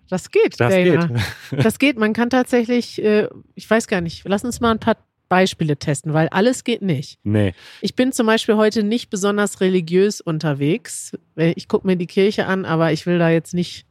das 0.08 0.30
geht. 0.30 0.60
Das 0.60 0.72
Dana. 0.72 1.06
geht. 1.06 1.20
das 1.64 1.78
geht. 1.78 1.98
Man 1.98 2.12
kann 2.12 2.30
tatsächlich, 2.30 3.02
äh, 3.02 3.28
ich 3.54 3.68
weiß 3.68 3.86
gar 3.86 4.00
nicht, 4.00 4.22
lass 4.26 4.44
uns 4.44 4.60
mal 4.60 4.70
ein 4.70 4.78
paar 4.80 4.96
Beispiele 5.28 5.78
testen, 5.78 6.12
weil 6.12 6.28
alles 6.28 6.62
geht 6.62 6.82
nicht. 6.82 7.18
Nee. 7.22 7.54
Ich 7.80 7.94
bin 7.94 8.12
zum 8.12 8.26
Beispiel 8.26 8.56
heute 8.56 8.82
nicht 8.82 9.08
besonders 9.08 9.62
religiös 9.62 10.20
unterwegs. 10.20 11.16
Ich 11.36 11.68
gucke 11.68 11.86
mir 11.86 11.96
die 11.96 12.06
Kirche 12.06 12.44
an, 12.44 12.66
aber 12.66 12.92
ich 12.92 13.06
will 13.06 13.18
da 13.18 13.30
jetzt 13.30 13.54
nicht 13.54 13.86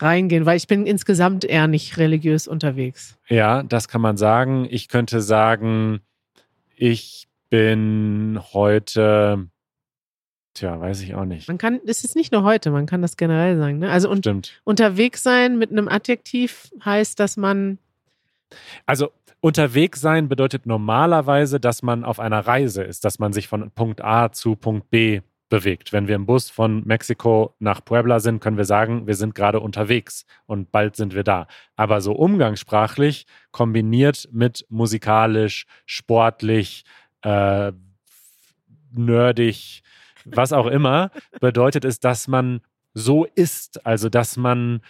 reingehen, 0.00 0.46
weil 0.46 0.56
ich 0.56 0.66
bin 0.66 0.86
insgesamt 0.86 1.44
eher 1.44 1.66
nicht 1.66 1.98
religiös 1.98 2.48
unterwegs. 2.48 3.18
Ja, 3.28 3.62
das 3.62 3.88
kann 3.88 4.00
man 4.00 4.16
sagen. 4.16 4.66
Ich 4.70 4.88
könnte 4.88 5.20
sagen, 5.20 6.00
ich 6.74 7.28
bin 7.50 8.40
heute 8.52 9.48
Tja, 10.54 10.80
weiß 10.80 11.02
ich 11.02 11.14
auch 11.16 11.24
nicht. 11.24 11.48
Man 11.48 11.58
kann, 11.58 11.80
es 11.84 12.04
ist 12.04 12.14
nicht 12.14 12.32
nur 12.32 12.44
heute, 12.44 12.70
man 12.70 12.86
kann 12.86 13.02
das 13.02 13.16
generell 13.16 13.58
sagen. 13.58 13.80
Ne? 13.80 13.90
Also 13.90 14.14
Stimmt. 14.14 14.60
unterwegs 14.62 15.22
sein 15.22 15.58
mit 15.58 15.72
einem 15.72 15.88
Adjektiv 15.88 16.70
heißt, 16.84 17.18
dass 17.18 17.36
man. 17.36 17.78
Also 18.86 19.10
unterwegs 19.40 20.00
sein 20.00 20.28
bedeutet 20.28 20.64
normalerweise, 20.64 21.58
dass 21.58 21.82
man 21.82 22.04
auf 22.04 22.20
einer 22.20 22.46
Reise 22.46 22.84
ist, 22.84 23.04
dass 23.04 23.18
man 23.18 23.32
sich 23.32 23.48
von 23.48 23.72
Punkt 23.72 24.04
A 24.04 24.30
zu 24.30 24.54
Punkt 24.54 24.90
B 24.90 25.22
bewegt. 25.48 25.92
Wenn 25.92 26.08
wir 26.08 26.14
im 26.14 26.26
Bus 26.26 26.50
von 26.50 26.84
Mexiko 26.84 27.54
nach 27.58 27.84
Puebla 27.84 28.20
sind, 28.20 28.40
können 28.40 28.56
wir 28.56 28.64
sagen, 28.64 29.06
wir 29.06 29.14
sind 29.14 29.34
gerade 29.34 29.60
unterwegs 29.60 30.24
und 30.46 30.72
bald 30.72 30.96
sind 30.96 31.14
wir 31.14 31.24
da. 31.24 31.46
Aber 31.76 32.00
so 32.00 32.12
umgangssprachlich 32.12 33.26
kombiniert 33.50 34.28
mit 34.32 34.66
musikalisch, 34.68 35.66
sportlich, 35.84 36.84
äh, 37.22 37.72
nerdig, 38.92 39.83
was 40.24 40.52
auch 40.52 40.66
immer, 40.66 41.10
bedeutet 41.40 41.84
es, 41.84 42.00
dass 42.00 42.28
man 42.28 42.60
so 42.94 43.24
ist, 43.34 43.84
also 43.86 44.08
dass 44.08 44.36
man 44.36 44.80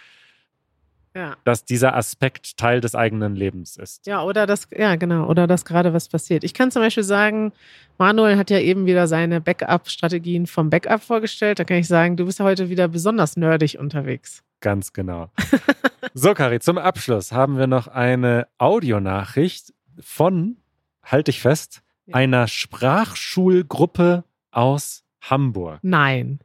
ja. 1.14 1.36
dass 1.44 1.64
dieser 1.64 1.94
Aspekt 1.94 2.56
Teil 2.56 2.80
des 2.80 2.94
eigenen 2.94 3.36
Lebens 3.36 3.76
ist. 3.76 4.06
Ja, 4.06 4.22
oder 4.22 4.46
das, 4.46 4.68
ja, 4.76 4.96
genau, 4.96 5.28
oder 5.28 5.46
dass 5.46 5.64
gerade 5.64 5.92
was 5.92 6.08
passiert. 6.08 6.44
Ich 6.44 6.54
kann 6.54 6.70
zum 6.70 6.82
Beispiel 6.82 7.04
sagen, 7.04 7.52
Manuel 7.98 8.36
hat 8.36 8.50
ja 8.50 8.58
eben 8.58 8.86
wieder 8.86 9.06
seine 9.06 9.40
Backup-Strategien 9.40 10.46
vom 10.46 10.70
Backup 10.70 11.02
vorgestellt. 11.02 11.58
Da 11.58 11.64
kann 11.64 11.76
ich 11.78 11.86
sagen, 11.86 12.16
du 12.16 12.26
bist 12.26 12.40
ja 12.40 12.44
heute 12.44 12.68
wieder 12.68 12.88
besonders 12.88 13.36
nerdig 13.36 13.78
unterwegs. 13.78 14.42
Ganz 14.60 14.92
genau. 14.92 15.30
so, 16.14 16.34
Kari, 16.34 16.58
zum 16.58 16.78
Abschluss 16.78 17.32
haben 17.32 17.58
wir 17.58 17.66
noch 17.66 17.86
eine 17.86 18.48
Audionachricht 18.58 19.72
von, 20.00 20.56
halte 21.04 21.30
ich 21.30 21.40
fest, 21.40 21.82
ja. 22.06 22.16
einer 22.16 22.48
Sprachschulgruppe 22.48 24.24
aus 24.50 25.03
Hamburg. 25.30 25.78
Nein. 25.82 26.40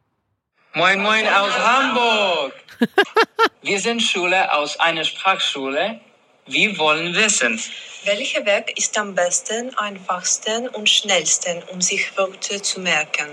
Moin, 0.74 1.02
moin 1.02 1.28
aus 1.28 1.58
Hamburg. 1.58 2.54
Wir 3.62 3.80
sind 3.80 4.02
Schule 4.02 4.54
aus 4.54 4.80
einer 4.80 5.04
Sprachschule. 5.04 6.00
Wir 6.46 6.78
wollen 6.78 7.14
wissen. 7.14 7.60
Welcher 8.06 8.46
Weg 8.46 8.78
ist 8.78 8.98
am 8.98 9.14
besten, 9.14 9.76
einfachsten 9.78 10.70
und 10.70 10.90
schnellsten, 10.90 11.62
um 11.72 11.82
sich 11.82 12.18
Wörter 12.18 12.64
zu 12.64 12.80
merken? 12.80 13.28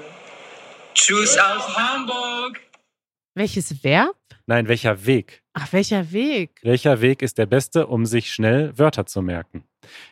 Tschüss 0.95 1.39
aus 1.39 1.77
Hamburg. 1.77 2.61
Welches 3.35 3.85
Verb? 3.85 4.17
Nein, 4.47 4.67
welcher 4.67 5.07
Weg? 5.07 5.43
Ach, 5.53 5.73
welcher 5.73 6.11
Weg? 6.13 6.59
Welcher 6.63 7.01
Weg 7.01 7.23
ist 7.23 7.39
der 7.39 7.47
beste, 7.47 7.87
um 7.87 8.07
sich 8.07 8.33
schnell 8.33 8.77
Wörter 8.77 9.07
zu 9.07 9.23
merken? 9.23 9.65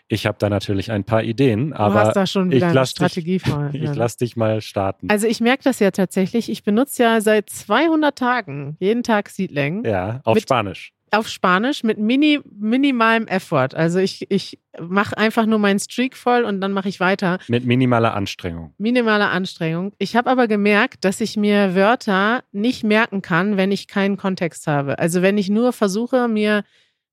Ich 0.08 0.26
habe 0.26 0.36
da 0.38 0.48
natürlich 0.48 0.90
ein 0.90 1.04
paar 1.04 1.22
Ideen, 1.22 1.70
du 1.70 1.76
aber 1.76 1.94
hast 2.00 2.14
da 2.16 2.26
schon 2.26 2.48
wieder 2.50 2.58
ich 2.58 2.64
eine 2.64 2.74
lass 2.74 2.90
Strategie 2.90 3.38
dich, 3.38 3.42
vor. 3.48 3.70
ich 3.72 3.94
lass 3.94 4.16
dich 4.16 4.36
mal 4.36 4.60
starten. 4.60 5.08
Also 5.10 5.26
ich 5.26 5.40
merke 5.40 5.64
das 5.64 5.80
ja 5.80 5.90
tatsächlich. 5.90 6.48
Ich 6.50 6.62
benutze 6.64 7.02
ja 7.02 7.20
seit 7.20 7.50
200 7.50 8.16
Tagen 8.18 8.76
jeden 8.80 9.02
Tag 9.02 9.28
Seedling 9.28 9.84
ja, 9.84 10.20
auf 10.24 10.34
mit- 10.34 10.42
Spanisch. 10.42 10.92
auf 11.10 11.28
Spanisch 11.28 11.82
mit 11.84 11.98
mini, 11.98 12.40
minimalem 12.50 13.26
Effort. 13.28 13.68
Also 13.74 13.98
ich, 14.00 14.30
ich 14.30 14.58
mache 14.80 15.16
einfach 15.16 15.46
nur 15.46 15.58
meinen 15.60 15.78
Streak 15.78 16.16
voll 16.16 16.42
und 16.44 16.60
dann 16.60 16.72
mache 16.72 16.88
ich 16.88 16.98
weiter. 16.98 17.38
Mit 17.48 17.64
minimaler 17.64 18.14
Anstrengung. 18.14 18.74
Minimale 18.78 19.28
Anstrengung. 19.28 19.92
Ich 19.98 20.16
habe 20.16 20.28
aber 20.28 20.48
gemerkt, 20.48 21.04
dass 21.04 21.20
ich 21.20 21.36
mir 21.36 21.74
Wörter 21.76 22.42
nicht 22.50 22.82
merken 22.82 23.22
kann, 23.22 23.56
wenn 23.56 23.70
ich 23.70 23.86
keinen 23.86 24.16
Kontext 24.16 24.66
habe. 24.66 24.98
Also 24.98 25.22
wenn 25.22 25.38
ich 25.38 25.48
nur 25.48 25.72
versuche, 25.72 26.26
mir 26.26 26.64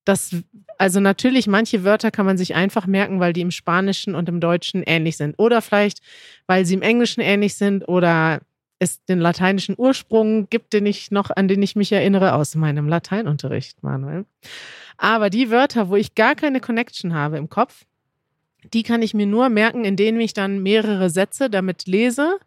das, 0.06 0.36
also 0.78 1.00
natürlich, 1.00 1.48
manche 1.48 1.84
Wörter 1.84 2.12
kann 2.12 2.26
man 2.26 2.38
sich 2.38 2.56
einfach 2.56 2.88
merken, 2.88 3.20
weil 3.20 3.34
die 3.34 3.42
im 3.42 3.52
Spanischen 3.52 4.16
und 4.16 4.28
im 4.30 4.40
Deutschen 4.40 4.84
ähnlich 4.84 5.18
sind. 5.18 5.36
Oder 5.38 5.62
vielleicht, 5.62 6.02
weil 6.48 6.66
sie 6.66 6.74
im 6.74 6.82
Englischen 6.82 7.22
ähnlich 7.22 7.56
sind 7.56 7.88
oder 7.88 8.42
es 8.80 9.04
den 9.06 9.20
lateinischen 9.20 9.76
Ursprung 9.78 10.50
gibt, 10.50 10.74
den 10.74 10.88
ich 10.88 11.12
noch, 11.12 11.30
an 11.30 11.48
den 11.48 11.62
ich 11.62 11.76
mich 11.76 11.92
erinnere 11.92 12.34
aus 12.34 12.56
meinem 12.56 12.88
Lateinunterricht, 12.88 13.84
Manuel. 13.84 14.26
Aber 14.98 15.30
die 15.30 15.52
Wörter, 15.52 15.90
wo 15.90 15.96
ich 15.96 16.16
gar 16.16 16.34
keine 16.34 16.60
Connection 16.60 17.14
habe 17.14 17.38
im 17.38 17.48
Kopf, 17.48 17.86
die 18.74 18.84
kann 18.84 19.04
ich 19.04 19.14
mir 19.14 19.28
nur 19.28 19.50
merken, 19.50 19.86
indem 19.86 20.20
ich 20.20 20.34
dann 20.34 20.64
mehrere 20.64 21.12
Sätze 21.12 21.50
damit 21.50 21.86
lese 21.86 22.38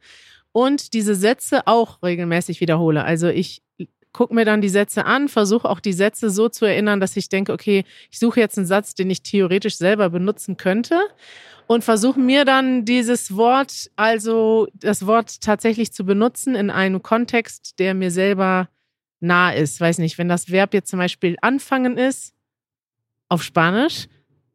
und 0.50 0.92
diese 0.92 1.14
Sätze 1.14 1.66
auch 1.66 2.02
regelmäßig 2.02 2.60
wiederhole. 2.60 3.04
Also 3.04 3.28
ich 3.28 3.63
gucke 4.14 4.32
mir 4.32 4.46
dann 4.46 4.62
die 4.62 4.70
Sätze 4.70 5.04
an, 5.04 5.28
versuche 5.28 5.68
auch 5.68 5.80
die 5.80 5.92
Sätze 5.92 6.30
so 6.30 6.48
zu 6.48 6.64
erinnern, 6.64 7.00
dass 7.00 7.16
ich 7.16 7.28
denke, 7.28 7.52
okay, 7.52 7.84
ich 8.10 8.18
suche 8.18 8.40
jetzt 8.40 8.56
einen 8.56 8.66
Satz, 8.66 8.94
den 8.94 9.10
ich 9.10 9.22
theoretisch 9.22 9.76
selber 9.76 10.08
benutzen 10.08 10.56
könnte 10.56 10.98
und 11.66 11.84
versuche 11.84 12.20
mir 12.20 12.44
dann 12.44 12.84
dieses 12.84 13.36
Wort, 13.36 13.90
also 13.96 14.68
das 14.72 15.06
Wort 15.06 15.40
tatsächlich 15.42 15.92
zu 15.92 16.04
benutzen 16.04 16.54
in 16.54 16.70
einem 16.70 17.02
Kontext, 17.02 17.78
der 17.78 17.92
mir 17.94 18.10
selber 18.10 18.68
nah 19.20 19.50
ist. 19.50 19.80
Weiß 19.80 19.98
nicht, 19.98 20.16
wenn 20.16 20.28
das 20.28 20.50
Verb 20.50 20.74
jetzt 20.74 20.90
zum 20.90 20.98
Beispiel 21.00 21.36
anfangen 21.42 21.98
ist, 21.98 22.34
auf 23.28 23.42
Spanisch, 23.42 24.06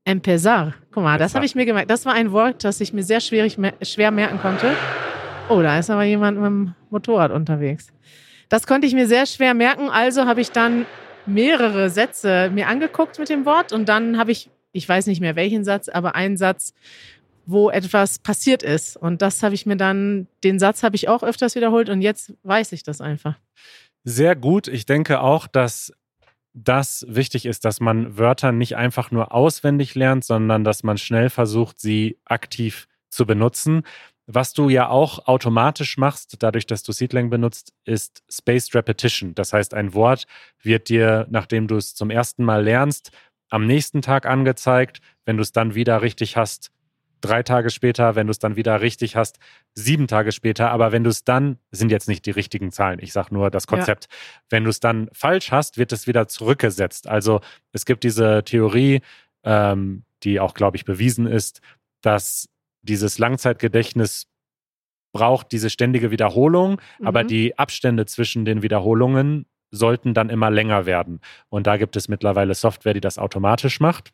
empezar. 0.05 0.73
Guck 0.91 1.03
mal, 1.03 1.19
das 1.19 1.35
habe 1.35 1.45
ich 1.45 1.55
mir 1.55 1.65
gemerkt. 1.65 1.89
Das 1.89 2.05
war 2.05 2.13
ein 2.13 2.31
Wort, 2.31 2.63
das 2.63 2.79
ich 2.79 2.93
mir 2.93 3.03
sehr 3.03 3.19
schwierig, 3.19 3.57
schwer 3.81 4.11
merken 4.11 4.39
konnte. 4.39 4.73
Oh, 5.49 5.61
da 5.61 5.79
ist 5.79 5.89
aber 5.89 6.03
jemand 6.03 6.37
mit 6.37 6.45
dem 6.45 6.75
Motorrad 6.89 7.31
unterwegs. 7.31 7.91
Das 8.49 8.67
konnte 8.67 8.87
ich 8.87 8.93
mir 8.93 9.07
sehr 9.07 9.25
schwer 9.25 9.53
merken, 9.53 9.89
also 9.89 10.25
habe 10.25 10.41
ich 10.41 10.51
dann 10.51 10.85
mehrere 11.25 11.89
Sätze 11.89 12.49
mir 12.53 12.67
angeguckt 12.67 13.19
mit 13.19 13.29
dem 13.29 13.45
Wort 13.45 13.71
und 13.71 13.87
dann 13.87 14.17
habe 14.17 14.31
ich, 14.31 14.49
ich 14.71 14.89
weiß 14.89 15.05
nicht 15.07 15.21
mehr 15.21 15.35
welchen 15.35 15.63
Satz, 15.63 15.87
aber 15.87 16.15
einen 16.15 16.37
Satz, 16.37 16.73
wo 17.45 17.69
etwas 17.69 18.19
passiert 18.19 18.61
ist. 18.61 18.95
Und 18.95 19.21
das 19.21 19.41
habe 19.41 19.55
ich 19.55 19.65
mir 19.65 19.75
dann, 19.75 20.27
den 20.43 20.59
Satz 20.59 20.83
habe 20.83 20.95
ich 20.95 21.07
auch 21.09 21.23
öfters 21.23 21.55
wiederholt 21.55 21.89
und 21.89 22.01
jetzt 22.01 22.33
weiß 22.43 22.71
ich 22.73 22.83
das 22.83 23.01
einfach. 23.01 23.35
Sehr 24.03 24.35
gut. 24.35 24.67
Ich 24.67 24.85
denke 24.85 25.21
auch, 25.21 25.47
dass 25.47 25.91
das 26.53 27.05
wichtig 27.07 27.45
ist, 27.45 27.65
dass 27.65 27.79
man 27.79 28.17
Wörter 28.17 28.51
nicht 28.51 28.75
einfach 28.75 29.11
nur 29.11 29.33
auswendig 29.33 29.95
lernt, 29.95 30.23
sondern 30.23 30.63
dass 30.63 30.83
man 30.83 30.97
schnell 30.97 31.29
versucht, 31.29 31.79
sie 31.79 32.17
aktiv 32.25 32.87
zu 33.09 33.25
benutzen. 33.25 33.83
Was 34.31 34.53
du 34.53 34.69
ja 34.69 34.89
auch 34.89 35.25
automatisch 35.25 35.97
machst, 35.97 36.35
dadurch, 36.37 36.67
dass 36.67 36.83
du 36.83 36.91
Seedlang 36.91 37.31
benutzt, 37.31 37.73
ist 37.83 38.21
Spaced 38.29 38.75
Repetition. 38.75 39.33
Das 39.33 39.53
heißt, 39.53 39.73
ein 39.73 39.95
Wort 39.95 40.27
wird 40.61 40.87
dir, 40.89 41.25
nachdem 41.31 41.67
du 41.67 41.77
es 41.77 41.95
zum 41.95 42.11
ersten 42.11 42.43
Mal 42.43 42.63
lernst, 42.63 43.11
am 43.49 43.65
nächsten 43.65 44.03
Tag 44.03 44.27
angezeigt. 44.27 45.01
Wenn 45.25 45.37
du 45.37 45.41
es 45.41 45.51
dann 45.51 45.73
wieder 45.73 46.03
richtig 46.03 46.37
hast, 46.37 46.69
drei 47.21 47.41
Tage 47.41 47.71
später, 47.71 48.13
wenn 48.13 48.27
du 48.27 48.31
es 48.31 48.37
dann 48.37 48.55
wieder 48.55 48.81
richtig 48.81 49.15
hast, 49.15 49.39
sieben 49.73 50.05
Tage 50.05 50.31
später. 50.31 50.69
Aber 50.69 50.91
wenn 50.91 51.03
du 51.03 51.09
es 51.09 51.23
dann, 51.23 51.57
sind 51.71 51.89
jetzt 51.89 52.07
nicht 52.07 52.23
die 52.27 52.31
richtigen 52.31 52.71
Zahlen, 52.71 52.99
ich 53.01 53.13
sage 53.13 53.33
nur 53.33 53.49
das 53.49 53.65
Konzept, 53.65 54.09
ja. 54.11 54.17
wenn 54.51 54.63
du 54.63 54.69
es 54.69 54.79
dann 54.79 55.09
falsch 55.11 55.51
hast, 55.51 55.79
wird 55.79 55.91
es 55.91 56.05
wieder 56.05 56.27
zurückgesetzt. 56.27 57.07
Also 57.07 57.41
es 57.71 57.83
gibt 57.83 58.03
diese 58.03 58.43
Theorie, 58.43 59.01
ähm, 59.43 60.03
die 60.21 60.39
auch, 60.39 60.53
glaube 60.53 60.77
ich, 60.77 60.85
bewiesen 60.85 61.25
ist, 61.25 61.61
dass 62.01 62.47
dieses 62.81 63.17
Langzeitgedächtnis 63.17 64.27
braucht 65.11 65.51
diese 65.51 65.69
ständige 65.69 66.11
Wiederholung, 66.11 66.79
mhm. 66.99 67.07
aber 67.07 67.23
die 67.23 67.57
Abstände 67.57 68.05
zwischen 68.05 68.45
den 68.45 68.61
Wiederholungen 68.61 69.45
sollten 69.71 70.13
dann 70.13 70.29
immer 70.29 70.49
länger 70.49 70.85
werden. 70.85 71.21
Und 71.49 71.67
da 71.67 71.77
gibt 71.77 71.95
es 71.95 72.07
mittlerweile 72.07 72.53
Software, 72.55 72.93
die 72.93 73.01
das 73.01 73.17
automatisch 73.17 73.79
macht. 73.79 74.11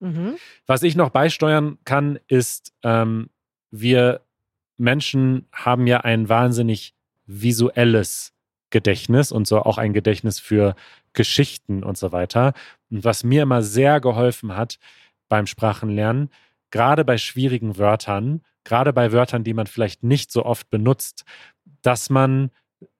Mhm. 0.00 0.36
Was 0.66 0.82
ich 0.82 0.96
noch 0.96 1.10
beisteuern 1.10 1.78
kann, 1.84 2.18
ist, 2.28 2.72
ähm, 2.82 3.30
wir 3.70 4.22
Menschen 4.76 5.46
haben 5.52 5.86
ja 5.86 6.00
ein 6.00 6.28
wahnsinnig 6.28 6.94
visuelles 7.26 8.32
Gedächtnis 8.70 9.30
und 9.32 9.46
so 9.46 9.60
auch 9.62 9.78
ein 9.78 9.92
Gedächtnis 9.92 10.38
für 10.40 10.74
Geschichten 11.12 11.82
und 11.82 11.98
so 11.98 12.12
weiter. 12.12 12.54
Und 12.90 13.04
was 13.04 13.24
mir 13.24 13.42
immer 13.42 13.62
sehr 13.62 14.00
geholfen 14.00 14.56
hat 14.56 14.78
beim 15.28 15.46
Sprachenlernen, 15.46 16.30
gerade 16.70 17.04
bei 17.04 17.18
schwierigen 17.18 17.78
Wörtern, 17.78 18.42
gerade 18.64 18.92
bei 18.92 19.12
Wörtern, 19.12 19.44
die 19.44 19.54
man 19.54 19.66
vielleicht 19.66 20.02
nicht 20.02 20.30
so 20.30 20.44
oft 20.44 20.70
benutzt, 20.70 21.24
dass 21.82 22.10
man 22.10 22.50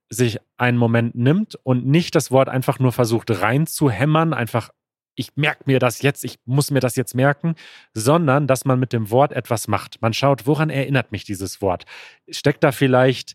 sich 0.09 0.39
einen 0.57 0.79
Moment 0.79 1.15
nimmt 1.15 1.55
und 1.63 1.87
nicht 1.87 2.15
das 2.15 2.31
Wort 2.31 2.49
einfach 2.49 2.79
nur 2.79 2.93
versucht 2.93 3.31
reinzuhämmern, 3.31 4.35
einfach 4.35 4.71
ich 5.17 5.37
merke 5.37 5.65
mir 5.67 5.79
das 5.79 6.03
jetzt, 6.03 6.25
ich 6.25 6.39
muss 6.47 6.71
mir 6.71 6.81
das 6.81 6.97
jetzt 6.97 7.15
merken, 7.15 7.55
sondern 7.93 8.47
dass 8.47 8.65
man 8.65 8.81
mit 8.81 8.93
dem 8.93 9.11
Wort 9.11 9.33
etwas 9.33 9.69
macht. 9.69 10.01
Man 10.01 10.15
schaut, 10.15 10.47
woran 10.47 10.71
erinnert 10.71 11.13
mich 11.13 11.25
dieses 11.25 11.61
Wort? 11.61 11.85
Steckt 12.31 12.65
da 12.65 12.73
vielleicht 12.73 13.35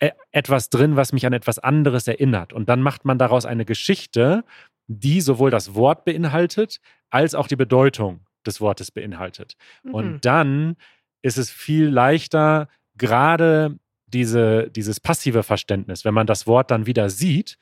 e-, 0.00 0.10
etwas 0.32 0.70
drin, 0.70 0.96
was 0.96 1.12
mich 1.12 1.26
an 1.26 1.32
etwas 1.32 1.58
anderes 1.58 2.08
erinnert? 2.08 2.52
Und 2.52 2.68
dann 2.68 2.82
macht 2.82 3.04
man 3.04 3.18
daraus 3.18 3.46
eine 3.46 3.64
Geschichte, 3.64 4.44
die 4.88 5.20
sowohl 5.20 5.50
das 5.50 5.74
Wort 5.74 6.04
beinhaltet, 6.04 6.80
als 7.10 7.36
auch 7.36 7.46
die 7.46 7.56
Bedeutung 7.56 8.26
des 8.46 8.60
Wortes 8.60 8.90
beinhaltet. 8.90 9.56
Mhm. 9.82 9.94
Und 9.94 10.24
dann 10.24 10.76
ist 11.22 11.38
es 11.38 11.50
viel 11.50 11.86
leichter, 11.86 12.68
gerade 12.96 13.78
diese, 14.06 14.70
dieses 14.70 15.00
passive 15.00 15.42
Verständnis, 15.42 16.04
wenn 16.04 16.14
man 16.14 16.26
das 16.26 16.46
Wort 16.46 16.70
dann 16.70 16.86
wieder 16.86 17.10
sieht, 17.10 17.58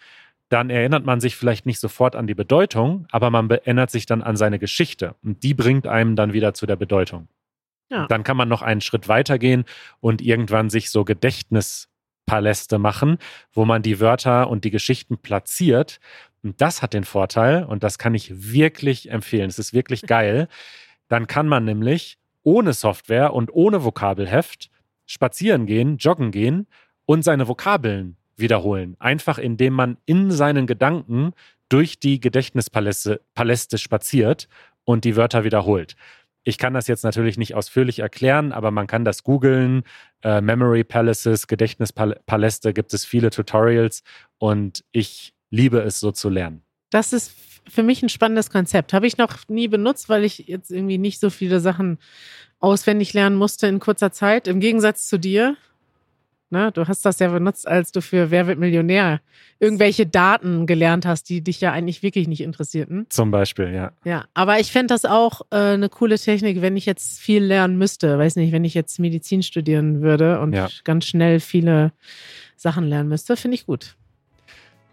dann 0.48 0.70
erinnert 0.70 1.04
man 1.04 1.20
sich 1.20 1.36
vielleicht 1.36 1.66
nicht 1.66 1.78
sofort 1.78 2.16
an 2.16 2.26
die 2.26 2.34
Bedeutung, 2.34 3.06
aber 3.10 3.30
man 3.30 3.50
erinnert 3.50 3.90
sich 3.90 4.06
dann 4.06 4.22
an 4.22 4.36
seine 4.36 4.58
Geschichte. 4.58 5.14
Und 5.22 5.42
die 5.42 5.52
bringt 5.52 5.86
einem 5.86 6.16
dann 6.16 6.32
wieder 6.32 6.54
zu 6.54 6.64
der 6.64 6.76
Bedeutung. 6.76 7.28
Ja. 7.90 8.06
Dann 8.06 8.22
kann 8.22 8.36
man 8.36 8.48
noch 8.48 8.62
einen 8.62 8.80
Schritt 8.80 9.08
weitergehen 9.08 9.64
und 10.00 10.20
irgendwann 10.22 10.70
sich 10.70 10.90
so 10.90 11.04
Gedächtnispaläste 11.04 12.78
machen, 12.78 13.18
wo 13.52 13.64
man 13.64 13.82
die 13.82 14.00
Wörter 14.00 14.48
und 14.48 14.64
die 14.64 14.70
Geschichten 14.70 15.18
platziert 15.18 16.00
und 16.48 16.62
das 16.62 16.80
hat 16.80 16.94
den 16.94 17.04
Vorteil, 17.04 17.64
und 17.64 17.82
das 17.82 17.98
kann 17.98 18.14
ich 18.14 18.52
wirklich 18.52 19.10
empfehlen, 19.10 19.50
es 19.50 19.58
ist 19.58 19.74
wirklich 19.74 20.02
geil, 20.06 20.48
dann 21.08 21.26
kann 21.26 21.46
man 21.46 21.66
nämlich 21.66 22.16
ohne 22.42 22.72
Software 22.72 23.34
und 23.34 23.52
ohne 23.52 23.84
Vokabelheft 23.84 24.70
spazieren 25.04 25.66
gehen, 25.66 25.98
joggen 25.98 26.30
gehen 26.30 26.66
und 27.04 27.22
seine 27.22 27.48
Vokabeln 27.48 28.16
wiederholen. 28.36 28.96
Einfach 28.98 29.36
indem 29.36 29.74
man 29.74 29.98
in 30.06 30.30
seinen 30.30 30.66
Gedanken 30.66 31.32
durch 31.68 32.00
die 32.00 32.18
Gedächtnispaläste 32.18 33.20
Paläste 33.34 33.76
spaziert 33.76 34.48
und 34.84 35.04
die 35.04 35.16
Wörter 35.16 35.44
wiederholt. 35.44 35.96
Ich 36.44 36.56
kann 36.56 36.72
das 36.72 36.86
jetzt 36.86 37.04
natürlich 37.04 37.36
nicht 37.36 37.54
ausführlich 37.54 37.98
erklären, 37.98 38.52
aber 38.52 38.70
man 38.70 38.86
kann 38.86 39.04
das 39.04 39.22
googeln. 39.22 39.82
Äh, 40.22 40.40
Memory 40.40 40.84
Palaces, 40.84 41.46
Gedächtnispaläste 41.46 42.72
gibt 42.72 42.94
es 42.94 43.04
viele 43.04 43.28
Tutorials 43.28 44.02
und 44.38 44.82
ich 44.92 45.34
liebe 45.50 45.80
es 45.80 46.00
so 46.00 46.12
zu 46.12 46.28
lernen. 46.28 46.62
Das 46.90 47.12
ist 47.12 47.32
für 47.68 47.82
mich 47.82 48.02
ein 48.02 48.08
spannendes 48.08 48.50
Konzept. 48.50 48.92
Habe 48.92 49.06
ich 49.06 49.18
noch 49.18 49.36
nie 49.48 49.68
benutzt, 49.68 50.08
weil 50.08 50.24
ich 50.24 50.38
jetzt 50.46 50.70
irgendwie 50.70 50.98
nicht 50.98 51.20
so 51.20 51.30
viele 51.30 51.60
Sachen 51.60 51.98
auswendig 52.60 53.12
lernen 53.12 53.36
musste 53.36 53.66
in 53.66 53.78
kurzer 53.78 54.10
Zeit. 54.10 54.48
Im 54.48 54.60
Gegensatz 54.60 55.06
zu 55.06 55.18
dir. 55.18 55.56
Ne, 56.50 56.72
du 56.72 56.88
hast 56.88 57.04
das 57.04 57.18
ja 57.18 57.28
benutzt, 57.28 57.68
als 57.68 57.92
du 57.92 58.00
für 58.00 58.30
Wer 58.30 58.46
wird 58.46 58.58
Millionär 58.58 59.20
irgendwelche 59.60 60.06
Daten 60.06 60.64
gelernt 60.64 61.04
hast, 61.04 61.28
die 61.28 61.42
dich 61.42 61.60
ja 61.60 61.72
eigentlich 61.72 62.02
wirklich 62.02 62.26
nicht 62.26 62.40
interessierten. 62.40 63.04
Zum 63.10 63.30
Beispiel, 63.30 63.70
ja. 63.74 63.92
Ja, 64.02 64.24
aber 64.32 64.58
ich 64.58 64.72
fände 64.72 64.86
das 64.86 65.04
auch 65.04 65.42
äh, 65.50 65.56
eine 65.56 65.90
coole 65.90 66.18
Technik, 66.18 66.62
wenn 66.62 66.78
ich 66.78 66.86
jetzt 66.86 67.20
viel 67.20 67.44
lernen 67.44 67.76
müsste. 67.76 68.18
Weiß 68.18 68.36
nicht, 68.36 68.50
wenn 68.50 68.64
ich 68.64 68.72
jetzt 68.72 68.98
Medizin 68.98 69.42
studieren 69.42 70.00
würde 70.00 70.40
und 70.40 70.54
ja. 70.54 70.68
ganz 70.84 71.04
schnell 71.04 71.40
viele 71.40 71.92
Sachen 72.56 72.84
lernen 72.84 73.10
müsste, 73.10 73.36
finde 73.36 73.56
ich 73.56 73.66
gut. 73.66 73.97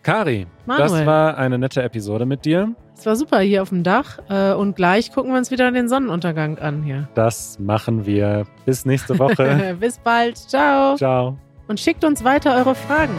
Kari, 0.05 0.45
Manuel. 0.67 0.87
das 0.87 1.05
war 1.07 1.35
eine 1.35 1.57
nette 1.57 1.81
Episode 1.81 2.27
mit 2.27 2.45
dir. 2.45 2.75
Es 2.95 3.07
war 3.07 3.15
super 3.15 3.39
hier 3.39 3.63
auf 3.63 3.69
dem 3.69 3.81
Dach 3.81 4.19
äh, 4.29 4.53
und 4.53 4.75
gleich 4.75 5.11
gucken 5.11 5.31
wir 5.31 5.37
uns 5.39 5.49
wieder 5.49 5.71
den 5.71 5.89
Sonnenuntergang 5.89 6.59
an 6.59 6.83
hier. 6.83 7.09
Das 7.15 7.57
machen 7.57 8.05
wir. 8.05 8.45
Bis 8.67 8.85
nächste 8.85 9.17
Woche. 9.17 9.75
Bis 9.79 9.97
bald. 9.97 10.37
Ciao. 10.37 10.95
Ciao. 10.95 11.39
Und 11.67 11.79
schickt 11.79 12.03
uns 12.05 12.23
weiter 12.23 12.55
eure 12.55 12.75
Fragen. 12.75 13.15